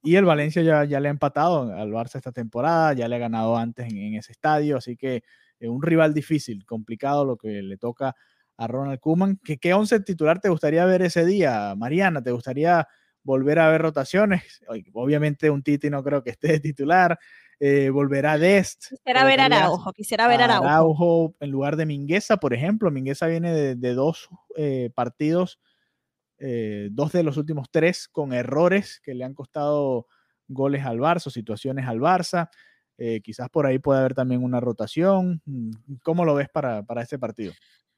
y 0.02 0.16
el 0.16 0.24
Valencia 0.24 0.62
ya, 0.62 1.00
le 1.00 1.08
ha 1.08 1.10
empatado 1.10 1.72
al 1.72 1.90
Barça 1.90 2.16
esta 2.16 2.32
temporada, 2.32 2.92
ya 2.92 3.08
le 3.08 3.16
ha 3.16 3.18
ganado 3.18 3.56
antes 3.56 3.90
en, 3.90 4.14
ese 4.14 4.32
estadio, 4.32 4.76
así 4.76 4.96
que 4.96 5.22
un 5.60 5.82
rival 5.82 6.12
difícil, 6.12 6.66
complicado 6.66 7.24
lo 7.24 7.36
que 7.36 7.62
le 7.62 7.78
toca 7.78 8.14
a 8.56 8.66
Ronald 8.66 9.00
Koeman. 9.00 9.38
¿Qué, 9.42 9.58
qué 9.58 9.74
once 9.74 9.98
titular 10.00 10.40
te 10.40 10.48
gustaría 10.48 10.84
ver 10.84 11.02
ese 11.02 11.24
día, 11.24 11.74
Mariana? 11.76 12.22
¿Te 12.22 12.32
gustaría 12.32 12.86
volver 13.22 13.58
a 13.58 13.68
ver 13.70 13.82
rotaciones? 13.82 14.62
Obviamente 14.92 15.50
un 15.50 15.62
Titi 15.62 15.90
no 15.90 16.02
creo 16.02 16.22
que 16.22 16.30
esté 16.30 16.48
de 16.48 16.60
titular. 16.60 17.18
Eh, 17.60 17.90
volverá 17.90 18.38
Dest. 18.38 18.88
Quisiera 18.88 19.24
ver 19.24 19.40
Araujo, 19.40 19.92
quisiera 19.92 20.28
ver 20.28 20.42
Araujo. 20.42 20.64
Araujo 20.66 21.34
en 21.40 21.50
lugar 21.50 21.76
de 21.76 21.86
Mingueza, 21.86 22.36
por 22.38 22.54
ejemplo. 22.54 22.90
Mingueza 22.90 23.26
viene 23.26 23.52
de, 23.74 23.94
dos 23.94 24.28
eh, 24.56 24.90
partidos, 24.94 25.60
dos 26.90 27.12
de 27.12 27.22
los 27.22 27.36
últimos 27.36 27.70
tres 27.70 28.08
con 28.08 28.32
errores 28.34 29.00
que 29.02 29.14
le 29.14 29.24
han 29.24 29.34
costado 29.34 30.06
goles 30.48 30.84
al 30.84 30.98
Barça, 30.98 31.30
situaciones 31.30 31.86
al 31.86 32.00
Barça. 32.00 32.50
Eh, 32.96 33.20
quizás 33.22 33.48
por 33.50 33.66
ahí 33.66 33.78
puede 33.78 34.00
haber 34.00 34.14
también 34.14 34.42
una 34.42 34.60
rotación. 34.60 35.42
Mm, 35.44 35.70
¿Cómo 36.02 36.24
lo 36.24 36.34
ves 36.34 36.48
para, 36.48 36.82
para 36.84 37.02
este 37.02 37.18
partido? 37.18 37.52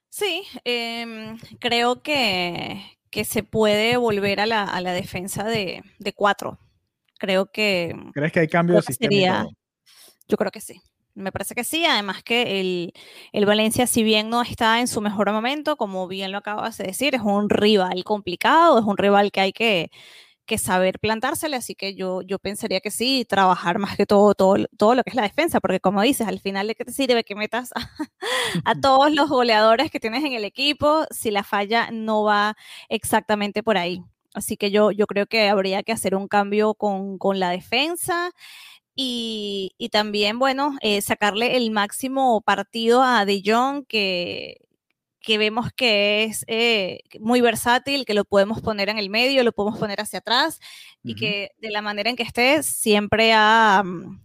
Sí, 0.08 0.42
em, 0.64 1.36
creo 1.58 2.02
que, 2.02 2.82
que, 3.10 3.24
se 3.24 3.42
puede 3.42 3.96
volver 3.96 4.40
a 4.40 4.46
la, 4.46 4.64
a 4.64 4.80
la 4.80 4.92
defensa 4.92 5.44
de, 5.44 5.82
de, 5.98 6.12
cuatro. 6.14 6.58
Creo 7.18 7.46
que... 7.46 7.94
¿Crees 8.12 8.32
que 8.32 8.40
hay 8.40 8.48
cambios 8.48 8.84
de 8.84 8.92
sistema? 8.92 9.46
yo 10.28 10.36
creo 10.36 10.50
que 10.50 10.60
sí. 10.60 10.80
Me 11.14 11.32
parece 11.32 11.54
que 11.54 11.64
sí, 11.64 11.86
además 11.86 12.22
que 12.22 12.60
el, 12.60 12.92
el, 13.32 13.46
Valencia, 13.46 13.86
si 13.86 14.02
bien 14.02 14.28
no 14.28 14.42
está 14.42 14.80
en 14.80 14.86
su 14.86 15.00
mejor 15.00 15.32
momento, 15.32 15.76
como 15.76 16.08
bien 16.08 16.30
lo 16.30 16.38
acabas 16.38 16.76
de 16.76 16.84
decir, 16.84 17.14
es 17.14 17.22
un 17.22 17.48
rival 17.48 18.04
complicado, 18.04 18.78
es 18.78 18.84
un 18.84 18.98
rival 18.98 19.32
que 19.32 19.40
hay 19.40 19.52
que, 19.54 19.90
que 20.46 20.58
saber 20.58 20.98
plantársele, 21.00 21.56
así 21.56 21.74
que 21.74 21.94
yo, 21.94 22.22
yo 22.22 22.38
pensaría 22.38 22.80
que 22.80 22.90
sí, 22.90 23.26
trabajar 23.28 23.78
más 23.78 23.96
que 23.96 24.06
todo, 24.06 24.34
todo, 24.34 24.56
todo 24.78 24.94
lo 24.94 25.02
que 25.02 25.10
es 25.10 25.16
la 25.16 25.22
defensa, 25.22 25.60
porque 25.60 25.80
como 25.80 26.00
dices, 26.02 26.26
al 26.26 26.40
final 26.40 26.68
de 26.68 26.74
qué 26.74 26.84
te 26.84 26.92
sirve 26.92 27.24
que 27.24 27.34
metas 27.34 27.70
a, 27.74 27.80
todos 28.82 29.12
los 29.12 29.28
goleadores 29.28 29.90
que 29.90 30.00
tienes 30.00 30.24
en 30.24 30.32
el 30.32 30.44
equipo 30.44 31.04
si 31.10 31.30
la 31.30 31.42
falla 31.44 31.90
no 31.92 32.22
va 32.24 32.56
exactamente 32.88 33.62
por 33.62 33.76
ahí. 33.76 34.02
Así 34.36 34.56
que 34.56 34.70
yo, 34.70 34.92
yo 34.92 35.06
creo 35.06 35.26
que 35.26 35.48
habría 35.48 35.82
que 35.82 35.92
hacer 35.92 36.14
un 36.14 36.28
cambio 36.28 36.74
con, 36.74 37.18
con 37.18 37.40
la 37.40 37.50
defensa. 37.50 38.32
Y, 38.94 39.72
y, 39.78 39.90
también, 39.90 40.38
bueno, 40.38 40.76
eh, 40.82 41.02
sacarle 41.02 41.56
el 41.56 41.70
máximo 41.70 42.40
partido 42.42 43.02
a 43.02 43.24
De 43.26 43.42
Jong, 43.44 43.86
que, 43.86 44.58
que 45.20 45.38
vemos 45.38 45.72
que 45.74 46.24
es 46.24 46.44
eh, 46.48 47.00
muy 47.20 47.40
versátil, 47.40 48.04
que 48.06 48.14
lo 48.14 48.24
podemos 48.24 48.62
poner 48.62 48.88
en 48.88 48.98
el 48.98 49.10
medio, 49.10 49.44
lo 49.44 49.52
podemos 49.52 49.78
poner 49.78 50.00
hacia 50.00 50.20
atrás 50.20 50.60
y 51.02 51.14
que 51.14 51.50
de 51.58 51.70
la 51.70 51.82
manera 51.82 52.10
en 52.10 52.16
que 52.16 52.22
esté 52.24 52.62
siempre 52.62 53.32
mm, 53.34 54.20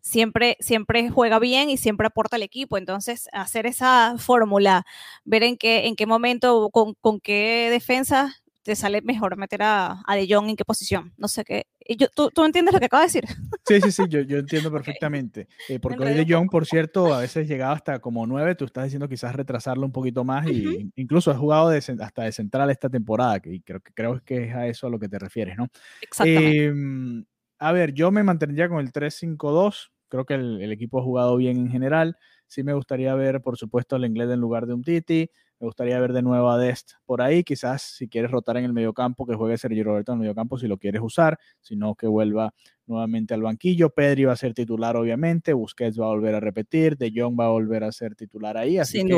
siempre, 0.00 0.56
siempre 0.60 1.10
juega 1.10 1.38
bien 1.38 1.70
y 1.70 1.76
siempre 1.76 2.06
aporta 2.06 2.36
al 2.36 2.42
equipo. 2.42 2.78
Entonces, 2.78 3.28
hacer 3.32 3.66
esa 3.66 4.16
fórmula, 4.18 4.84
ver 5.24 5.42
en 5.44 5.56
qué, 5.56 5.86
en 5.86 5.96
qué 5.96 6.06
momento, 6.06 6.70
con, 6.70 6.94
con 6.94 7.20
qué 7.20 7.68
defensa 7.70 8.36
te 8.62 8.76
sale 8.76 9.00
mejor 9.02 9.36
meter 9.36 9.62
a, 9.62 10.02
a 10.06 10.16
De 10.16 10.26
Jong 10.28 10.50
en 10.50 10.56
qué 10.56 10.64
posición. 10.64 11.12
No 11.16 11.28
sé 11.28 11.44
qué. 11.44 11.66
Yo, 11.98 12.08
¿tú, 12.14 12.30
¿tú, 12.30 12.44
entiendes 12.44 12.74
lo 12.74 12.78
que 12.78 12.86
acabo 12.86 13.00
de 13.00 13.06
decir? 13.06 13.24
Sí, 13.66 13.80
sí, 13.80 13.90
sí, 13.90 14.02
yo, 14.08 14.20
yo 14.20 14.38
entiendo 14.38 14.70
perfectamente. 14.72 15.48
Eh, 15.68 15.78
porque 15.80 16.02
hoy 16.02 16.14
De 16.14 16.26
Jong, 16.28 16.50
por 16.50 16.66
cierto, 16.66 17.12
a 17.14 17.20
veces 17.20 17.48
llegaba 17.48 17.72
hasta 17.72 17.98
como 18.00 18.26
nueve, 18.26 18.54
tú 18.54 18.64
estás 18.64 18.84
diciendo 18.84 19.08
quizás 19.08 19.34
retrasarlo 19.34 19.86
un 19.86 19.92
poquito 19.92 20.24
más 20.24 20.46
y 20.48 20.90
incluso 20.96 21.30
has 21.30 21.38
jugado 21.38 21.70
hasta 21.70 22.22
de 22.22 22.32
central 22.32 22.70
esta 22.70 22.88
temporada, 22.88 23.40
y 23.44 23.60
creo 23.60 23.80
que 23.80 23.92
creo 23.92 24.22
que 24.24 24.44
es 24.44 24.54
a 24.54 24.66
eso 24.66 24.86
a 24.86 24.90
lo 24.90 24.98
que 24.98 25.08
te 25.08 25.18
refieres, 25.18 25.56
¿no? 25.56 25.68
Exactamente. 26.02 26.64
Em, 26.64 27.24
a 27.58 27.72
ver, 27.72 27.92
yo 27.92 28.10
me 28.10 28.22
mantendría 28.22 28.68
con 28.68 28.80
el 28.80 28.92
3-5-2, 28.92 29.90
creo 30.08 30.24
que 30.24 30.34
el, 30.34 30.60
el, 30.62 30.72
equipo 30.72 31.00
ha 31.00 31.02
jugado 31.02 31.36
bien 31.36 31.56
en 31.56 31.70
general. 31.70 32.16
Sí 32.46 32.62
me 32.62 32.72
gustaría 32.72 33.14
ver, 33.14 33.42
por 33.42 33.56
supuesto, 33.56 33.96
el 33.96 34.04
inglés 34.04 34.30
en 34.30 34.40
lugar 34.40 34.66
de 34.66 34.74
un 34.74 34.82
Titi. 34.82 35.30
Me 35.60 35.66
gustaría 35.66 36.00
ver 36.00 36.14
de 36.14 36.22
nuevo 36.22 36.50
a 36.50 36.56
Dest 36.56 36.92
por 37.04 37.20
ahí. 37.20 37.44
Quizás 37.44 37.82
si 37.82 38.08
quieres 38.08 38.30
rotar 38.30 38.56
en 38.56 38.64
el 38.64 38.72
mediocampo, 38.72 39.26
que 39.26 39.34
juegue 39.34 39.58
Sergio 39.58 39.84
Roberto 39.84 40.12
en 40.12 40.16
el 40.16 40.20
mediocampo 40.20 40.58
si 40.58 40.66
lo 40.66 40.78
quieres 40.78 41.02
usar. 41.02 41.38
Si 41.60 41.76
no, 41.76 41.94
que 41.94 42.06
vuelva 42.06 42.54
nuevamente 42.86 43.34
al 43.34 43.42
banquillo. 43.42 43.90
Pedri 43.90 44.24
va 44.24 44.32
a 44.32 44.36
ser 44.36 44.54
titular, 44.54 44.96
obviamente. 44.96 45.52
Busquets 45.52 46.00
va 46.00 46.06
a 46.06 46.08
volver 46.08 46.34
a 46.34 46.40
repetir. 46.40 46.96
De 46.96 47.12
Jong 47.14 47.38
va 47.38 47.44
a 47.44 47.50
volver 47.50 47.84
a 47.84 47.92
ser 47.92 48.14
titular 48.14 48.56
ahí. 48.56 48.78
Así 48.78 49.04
que, 49.04 49.14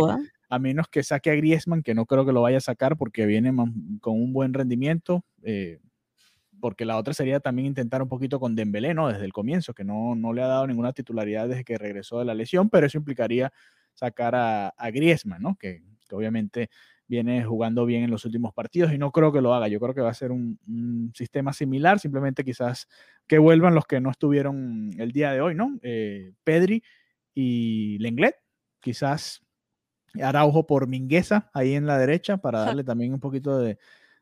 a 0.49 0.59
menos 0.59 0.89
que 0.89 1.05
saque 1.05 1.31
a 1.31 1.37
Griezmann, 1.37 1.85
que 1.85 1.95
no 1.95 2.07
creo 2.07 2.27
que 2.27 2.33
lo 2.33 2.43
vaya 2.43 2.57
a 2.57 2.61
sacar 2.61 2.97
porque 2.97 3.25
viene 3.25 3.55
con 4.01 4.21
un 4.21 4.33
buen 4.33 4.53
rendimiento. 4.53 5.25
Eh, 5.45 5.79
porque 6.61 6.85
la 6.85 6.97
otra 6.97 7.15
sería 7.15 7.39
también 7.39 7.67
intentar 7.67 8.03
un 8.03 8.09
poquito 8.09 8.41
con 8.41 8.57
Dembélé, 8.57 8.95
¿no? 8.95 9.09
Desde 9.09 9.25
el 9.25 9.33
comienzo, 9.33 9.75
que 9.75 9.85
no, 9.85 10.17
no 10.17 10.33
le 10.33 10.43
ha 10.43 10.49
dado 10.49 10.67
ninguna 10.67 10.93
titularidad 10.93 11.49
desde 11.49 11.63
que 11.63 11.79
regresó 11.79 12.19
de 12.19 12.25
la 12.25 12.35
lesión, 12.35 12.69
pero 12.69 12.87
eso 12.87 12.99
implicaría 12.99 13.53
sacar 13.95 14.35
a, 14.35 14.69
a 14.71 14.91
Griezmann, 14.91 15.43
¿no? 15.43 15.57
Que, 15.57 15.83
obviamente 16.13 16.71
viene 17.13 17.45
jugando 17.45 17.85
bien 17.85 18.05
en 18.05 18.11
los 18.11 18.25
últimos 18.25 18.55
partidos 18.55 18.93
y 18.93 18.99
no 18.99 19.13
creo 19.13 19.33
que 19.33 19.43
lo 19.43 19.53
haga. 19.53 19.69
Yo 19.69 19.79
creo 19.81 19.95
que 19.95 20.01
va 20.01 20.11
a 20.11 20.15
ser 20.15 20.33
un, 20.33 20.59
sistema 21.15 21.53
similar, 21.53 21.99
simplemente 21.99 22.45
quizás 22.45 22.89
que 23.27 23.39
vuelvan 23.39 23.75
los 23.75 23.85
que 23.85 24.01
no 24.01 24.11
estuvieron 24.11 24.91
el 24.99 25.13
día 25.13 25.33
de 25.33 25.41
hoy, 25.41 25.55
¿no? 25.55 25.79
Eh, 25.83 26.33
Pedri 26.43 26.83
y 27.35 27.99
Lenglet, 27.99 28.37
quizás 28.81 29.43
Araujo 30.21 30.67
por 30.67 30.87
Mingueza 30.87 31.51
ahí 31.53 31.75
en 31.75 31.87
la 31.87 31.99
derecha 31.99 32.39
para 32.39 32.61
darle 32.61 32.85
también 32.85 33.13
un 33.13 33.21
poquito 33.21 33.59
de, 33.59 33.79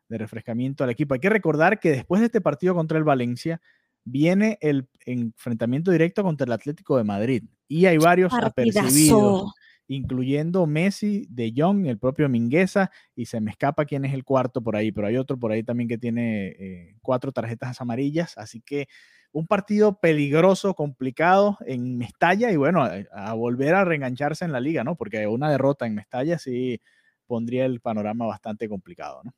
refrescamiento 0.09 0.83
al 0.83 0.91
equipo. 0.91 1.15
Hay 1.15 1.21
que 1.21 1.31
recordar 1.31 1.79
que 1.79 1.93
después 1.93 2.21
de 2.21 2.27
este 2.27 2.41
partido 2.41 2.75
contra 2.75 2.99
el 2.99 3.05
Valencia 3.05 3.61
viene 4.03 4.59
el 4.61 4.89
enfrentamiento 5.07 5.93
directo 5.93 6.25
contra 6.25 6.45
el 6.47 6.53
Atlético 6.53 6.97
de 6.97 7.05
Madrid 7.05 7.45
y 7.69 7.87
hay 7.87 7.99
varios 7.99 8.33
apercibidos 8.35 9.53
incluyendo 9.91 10.69
Messi, 10.69 11.27
De 11.29 11.53
Jong, 11.55 11.87
el 11.87 11.99
propio 11.99 12.29
Mingueza, 12.29 12.93
y 13.17 13.27
se 13.27 13.41
me 13.41 13.51
escapa 13.51 13.85
quién 13.85 14.05
es 14.05 14.15
el 14.15 14.25
cuarto 14.25 14.63
por 14.63 14.77
ahí, 14.77 14.93
pero 14.93 15.09
hay 15.09 15.17
otro 15.17 15.37
por 15.37 15.51
ahí 15.51 15.65
también 15.65 15.89
que 15.89 15.99
tiene 15.99 16.47
eh, 16.47 16.97
cuatro 17.03 17.33
tarjetas 17.33 17.81
amarillas, 17.81 18.39
así 18.39 18.61
que 18.61 18.87
un 19.33 19.49
partido 19.49 19.99
peligroso, 19.99 20.75
complicado 20.75 21.59
en 21.67 21.99
Mestalla 21.99 22.53
y 22.53 22.57
bueno, 22.57 22.85
a, 22.85 23.35
volver 23.35 23.75
a 23.75 23.85
reengancharse 23.85 24.45
en 24.45 24.53
la 24.53 24.61
liga, 24.61 24.85
¿no? 24.85 24.97
Porque 24.97 25.27
una 25.27 25.51
derrota 25.51 25.87
en 25.87 25.97
Mestalla 25.97 26.39
sí 26.39 26.81
pondría 27.27 27.65
el 27.65 27.81
panorama 27.81 28.27
bastante 28.27 28.69
complicado, 28.69 29.23
¿no? 29.25 29.35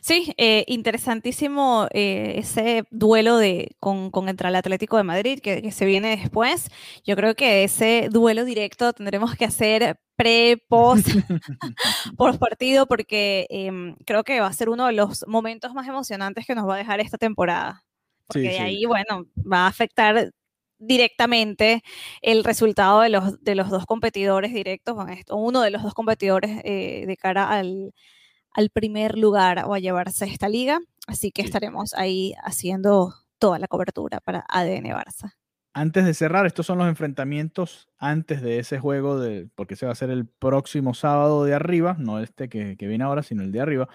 Sí, 0.00 0.32
eh, 0.36 0.64
interesantísimo 0.68 1.88
eh, 1.92 2.34
ese 2.36 2.84
duelo 2.90 3.36
de, 3.36 3.76
con, 3.80 4.10
contra 4.10 4.48
el 4.48 4.56
Atlético 4.56 4.96
de 4.96 5.02
Madrid 5.02 5.40
que, 5.40 5.60
que, 5.60 5.72
se 5.72 5.84
viene 5.86 6.16
después. 6.16 6.70
Yo 7.04 7.16
creo 7.16 7.34
que 7.34 7.64
ese 7.64 8.08
duelo 8.10 8.44
directo 8.44 8.92
tendremos 8.92 9.34
que 9.34 9.44
hacer 9.44 9.98
pre, 10.16 10.62
post, 10.68 11.08
por 12.16 12.38
partido, 12.38 12.86
porque 12.86 13.46
eh, 13.50 13.94
creo 14.04 14.24
que 14.24 14.40
va 14.40 14.46
a 14.46 14.52
ser 14.52 14.68
uno 14.68 14.86
de 14.86 14.92
los 14.92 15.24
momentos 15.28 15.74
más 15.74 15.86
emocionantes 15.86 16.46
que 16.46 16.54
nos 16.54 16.68
va 16.68 16.74
a 16.74 16.78
dejar 16.78 17.00
esta 17.00 17.18
temporada. 17.18 17.84
Porque 18.26 18.42
sí, 18.42 18.48
de 18.48 18.58
ahí, 18.58 18.78
sí. 18.80 18.86
bueno, 18.86 19.26
va 19.50 19.64
a 19.64 19.68
afectar 19.68 20.32
directamente 20.78 21.82
el 22.22 22.44
resultado 22.44 23.00
de 23.00 23.08
los, 23.08 23.40
de 23.42 23.54
los 23.54 23.70
dos 23.70 23.86
competidores 23.86 24.52
directos, 24.52 24.96
uno 25.30 25.60
de 25.62 25.70
los 25.70 25.82
dos 25.82 25.94
competidores 25.94 26.60
eh, 26.64 27.04
de 27.06 27.16
cara 27.16 27.48
al, 27.48 27.92
al, 28.56 28.70
primer 28.70 29.18
lugar 29.18 29.62
o 29.66 29.74
a 29.74 29.78
llevarse 29.78 30.24
esta 30.26 30.48
liga. 30.48 30.80
Así 31.06 31.30
que 31.30 31.42
sí. 31.42 31.46
estaremos 31.46 31.94
ahí 31.94 32.34
haciendo 32.42 33.14
toda 33.38 33.58
la 33.58 33.68
cobertura 33.68 34.20
para 34.20 34.44
ADN 34.48 34.86
Barça. 34.86 35.32
Antes 35.72 36.06
de 36.06 36.14
cerrar, 36.14 36.46
estos 36.46 36.64
son 36.64 36.78
los 36.78 36.88
enfrentamientos 36.88 37.88
antes 37.98 38.40
de 38.40 38.58
ese 38.58 38.78
juego, 38.78 39.20
de, 39.20 39.46
porque 39.54 39.76
se 39.76 39.84
va 39.84 39.90
a 39.90 39.92
hacer 39.92 40.08
el 40.08 40.26
próximo 40.26 40.94
sábado 40.94 41.44
de 41.44 41.52
arriba, 41.52 41.96
no 41.98 42.18
este 42.18 42.48
que, 42.48 42.78
que 42.78 42.86
viene 42.86 43.04
ahora, 43.04 43.22
sino 43.22 43.42
el 43.42 43.52
de 43.52 43.60
arriba. 43.60 43.88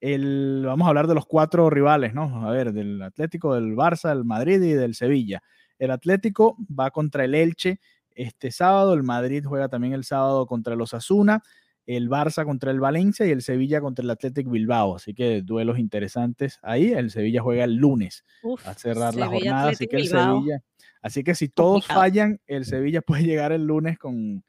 El, 0.00 0.64
vamos 0.66 0.86
a 0.86 0.88
hablar 0.88 1.06
de 1.06 1.14
los 1.14 1.26
cuatro 1.26 1.70
rivales, 1.70 2.12
¿no? 2.12 2.44
A 2.44 2.50
ver, 2.50 2.72
del 2.72 3.00
Atlético, 3.02 3.54
del 3.54 3.76
Barça, 3.76 4.08
del 4.08 4.24
Madrid 4.24 4.60
y 4.62 4.72
del 4.72 4.96
Sevilla. 4.96 5.42
El 5.78 5.92
Atlético 5.92 6.56
va 6.68 6.90
contra 6.90 7.24
el 7.24 7.34
Elche 7.36 7.78
este 8.18 8.50
sábado, 8.50 8.94
el 8.94 9.04
Madrid 9.04 9.44
juega 9.46 9.68
también 9.68 9.92
el 9.92 10.04
sábado 10.04 10.46
contra 10.46 10.74
los 10.74 10.92
Asuna, 10.92 11.42
el 11.88 12.10
Barça 12.10 12.44
contra 12.44 12.70
el 12.70 12.80
Valencia 12.80 13.26
y 13.26 13.30
el 13.30 13.40
Sevilla 13.40 13.80
contra 13.80 14.02
el 14.02 14.10
Athletic 14.10 14.46
Bilbao. 14.46 14.96
Así 14.96 15.14
que 15.14 15.40
duelos 15.40 15.78
interesantes 15.78 16.58
ahí. 16.62 16.92
El 16.92 17.10
Sevilla 17.10 17.40
juega 17.40 17.64
el 17.64 17.76
lunes 17.76 18.26
Uf, 18.42 18.66
a 18.68 18.74
cerrar 18.74 19.14
Sevilla, 19.14 19.26
la 19.26 19.32
jornada, 19.32 19.68
Athletic 19.70 19.74
así 19.74 19.88
que 19.88 19.96
el 19.96 20.02
Bilbao. 20.02 20.36
Sevilla. 20.40 20.62
Así 21.00 21.24
que 21.24 21.34
si 21.34 21.48
todos 21.48 21.86
Complicado. 21.86 22.00
fallan, 22.00 22.40
el 22.46 22.66
Sevilla 22.66 23.00
puede 23.06 23.24
llegar 23.24 23.52
el 23.52 23.64
lunes 23.64 23.98
con, 23.98 24.44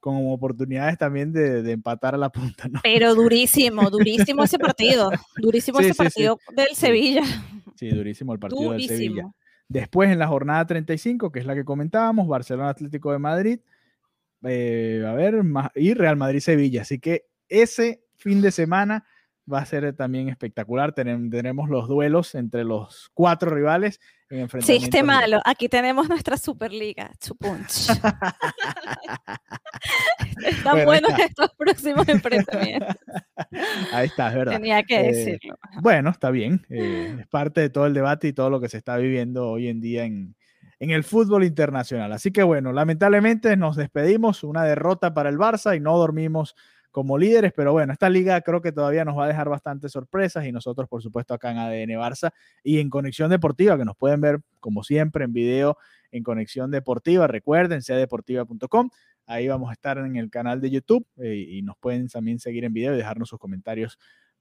con 0.00 0.16
oportunidades 0.32 0.98
también 0.98 1.32
de, 1.32 1.62
de, 1.62 1.72
empatar 1.72 2.16
a 2.16 2.18
la 2.18 2.30
punta. 2.30 2.66
¿no? 2.68 2.80
Pero 2.82 3.14
durísimo, 3.14 3.88
durísimo 3.88 4.42
ese 4.42 4.58
partido. 4.58 5.12
Durísimo 5.36 5.78
sí, 5.78 5.84
ese 5.84 5.92
sí, 5.92 5.98
partido 5.98 6.38
sí. 6.48 6.54
del 6.56 6.74
Sevilla. 6.74 7.22
Sí, 7.76 7.88
durísimo 7.88 8.32
el 8.32 8.40
partido 8.40 8.64
durísimo. 8.64 8.98
del 8.98 9.06
Sevilla. 9.06 9.30
Después 9.68 10.10
en 10.10 10.18
la 10.18 10.26
jornada 10.26 10.66
35, 10.66 11.30
que 11.30 11.38
es 11.38 11.46
la 11.46 11.54
que 11.54 11.64
comentábamos, 11.64 12.26
Barcelona 12.26 12.70
Atlético 12.70 13.12
de 13.12 13.20
Madrid, 13.20 13.60
eh, 14.44 15.04
a 15.06 15.12
ver, 15.12 15.42
y 15.74 15.94
Real 15.94 16.16
Madrid-Sevilla. 16.16 16.82
Así 16.82 16.98
que 16.98 17.26
ese 17.48 18.02
fin 18.16 18.40
de 18.42 18.50
semana 18.50 19.04
va 19.50 19.58
a 19.58 19.66
ser 19.66 19.92
también 19.94 20.28
espectacular. 20.28 20.92
Tenemos 20.92 21.68
los 21.68 21.88
duelos 21.88 22.34
entre 22.34 22.64
los 22.64 23.10
cuatro 23.14 23.50
rivales 23.50 24.00
en. 24.28 24.48
Chiste 24.60 25.02
malo. 25.02 25.40
Aquí 25.44 25.68
tenemos 25.68 26.08
nuestra 26.08 26.36
Superliga. 26.36 27.10
Chupunch. 27.20 27.90
Están 30.44 30.72
bueno, 30.72 30.86
buenos 30.86 31.10
está. 31.10 31.24
estos 31.24 31.50
próximos 31.56 32.08
enfrentamientos. 32.08 32.96
Ahí 33.92 34.06
está, 34.06 34.28
es 34.28 34.34
verdad. 34.34 34.52
Tenía 34.52 34.82
que 34.82 35.02
decirlo. 35.02 35.54
Eh, 35.54 35.78
bueno, 35.82 36.10
está 36.10 36.30
bien. 36.30 36.66
Eh, 36.70 37.16
es 37.20 37.26
parte 37.28 37.60
de 37.60 37.70
todo 37.70 37.86
el 37.86 37.94
debate 37.94 38.28
y 38.28 38.32
todo 38.32 38.48
lo 38.48 38.60
que 38.60 38.68
se 38.68 38.78
está 38.78 38.96
viviendo 38.96 39.48
hoy 39.48 39.68
en 39.68 39.80
día 39.80 40.04
en, 40.04 40.34
en 40.80 40.90
el 40.90 41.04
fútbol 41.04 41.44
internacional. 41.44 42.12
Así 42.12 42.32
que 42.32 42.42
bueno, 42.42 42.72
lamentablemente 42.72 43.56
nos 43.56 43.76
despedimos, 43.76 44.42
una 44.42 44.64
derrota 44.64 45.14
para 45.14 45.28
el 45.28 45.38
Barça 45.38 45.76
y 45.76 45.80
no 45.80 45.96
dormimos 45.96 46.56
como 46.90 47.18
líderes, 47.18 47.52
pero 47.54 47.72
bueno, 47.72 47.92
esta 47.92 48.08
liga 48.08 48.40
creo 48.40 48.60
que 48.60 48.72
todavía 48.72 49.04
nos 49.04 49.16
va 49.16 49.26
a 49.26 49.28
dejar 49.28 49.48
bastantes 49.48 49.92
sorpresas 49.92 50.44
y 50.44 50.52
nosotros, 50.52 50.88
por 50.88 51.02
supuesto, 51.02 51.34
acá 51.34 51.52
en 51.52 51.58
ADN 51.58 52.00
Barça 52.00 52.32
y 52.64 52.80
en 52.80 52.90
Conexión 52.90 53.30
Deportiva, 53.30 53.78
que 53.78 53.84
nos 53.84 53.96
pueden 53.96 54.20
ver 54.20 54.40
como 54.58 54.82
siempre 54.82 55.24
en 55.24 55.32
video 55.32 55.76
en 56.10 56.24
Conexión 56.24 56.72
Deportiva, 56.72 57.28
recuerden, 57.28 57.80
deportiva.com, 57.86 58.90
ahí 59.26 59.46
vamos 59.46 59.70
a 59.70 59.74
estar 59.74 59.98
en 59.98 60.16
el 60.16 60.30
canal 60.30 60.60
de 60.60 60.70
YouTube 60.70 61.06
eh, 61.18 61.36
y 61.36 61.62
nos 61.62 61.76
pueden 61.78 62.08
también 62.08 62.40
seguir 62.40 62.64
en 62.64 62.72
video 62.72 62.94
y 62.94 62.96
dejarnos 62.96 63.28
sus 63.28 63.38
comentarios 63.38 63.96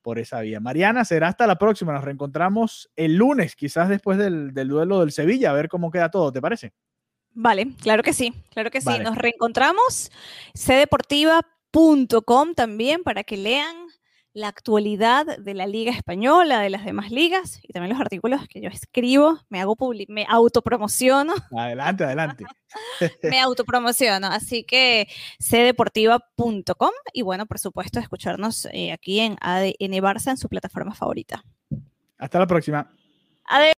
por 0.09 0.17
esa 0.17 0.41
vía. 0.41 0.59
Mariana, 0.59 1.05
será 1.05 1.27
hasta 1.27 1.45
la 1.45 1.59
próxima, 1.59 1.93
nos 1.93 2.03
reencontramos 2.03 2.89
el 2.95 3.13
lunes, 3.13 3.55
quizás 3.55 3.89
después 3.89 4.17
del, 4.17 4.55
del 4.55 4.67
duelo 4.67 5.01
del 5.01 5.11
Sevilla, 5.11 5.51
a 5.51 5.53
ver 5.53 5.69
cómo 5.69 5.91
queda 5.91 6.09
todo, 6.09 6.31
¿te 6.31 6.41
parece? 6.41 6.73
Vale, 7.35 7.67
claro 7.79 8.01
que 8.01 8.11
sí, 8.11 8.33
claro 8.49 8.71
que 8.71 8.81
sí. 8.81 8.87
Vale. 8.87 9.03
Nos 9.03 9.15
reencontramos, 9.15 10.11
Deportiva 10.65 11.41
Com 11.71 12.55
también 12.55 13.03
para 13.03 13.23
que 13.23 13.37
lean 13.37 13.75
la 14.39 14.47
actualidad 14.47 15.37
de 15.37 15.53
la 15.53 15.67
Liga 15.67 15.91
Española, 15.91 16.61
de 16.61 16.69
las 16.69 16.85
demás 16.85 17.11
ligas 17.11 17.59
y 17.61 17.73
también 17.73 17.91
los 17.91 18.01
artículos 18.01 18.47
que 18.47 18.61
yo 18.61 18.69
escribo, 18.69 19.39
me 19.49 19.59
hago 19.59 19.77
me 20.07 20.25
autopromociono. 20.27 21.33
Adelante, 21.57 22.05
adelante. 22.05 22.45
me 23.23 23.39
autopromociono, 23.39 24.27
así 24.27 24.63
que 24.63 25.07
cdeportiva.com 25.39 26.91
y 27.13 27.21
bueno, 27.21 27.45
por 27.45 27.59
supuesto, 27.59 27.99
escucharnos 27.99 28.67
eh, 28.71 28.91
aquí 28.91 29.19
en 29.19 29.37
ADN 29.41 30.01
Barça 30.01 30.31
en 30.31 30.37
su 30.37 30.47
plataforma 30.47 30.95
favorita. 30.95 31.43
Hasta 32.17 32.39
la 32.39 32.47
próxima. 32.47 32.89
Adiós. 33.45 33.78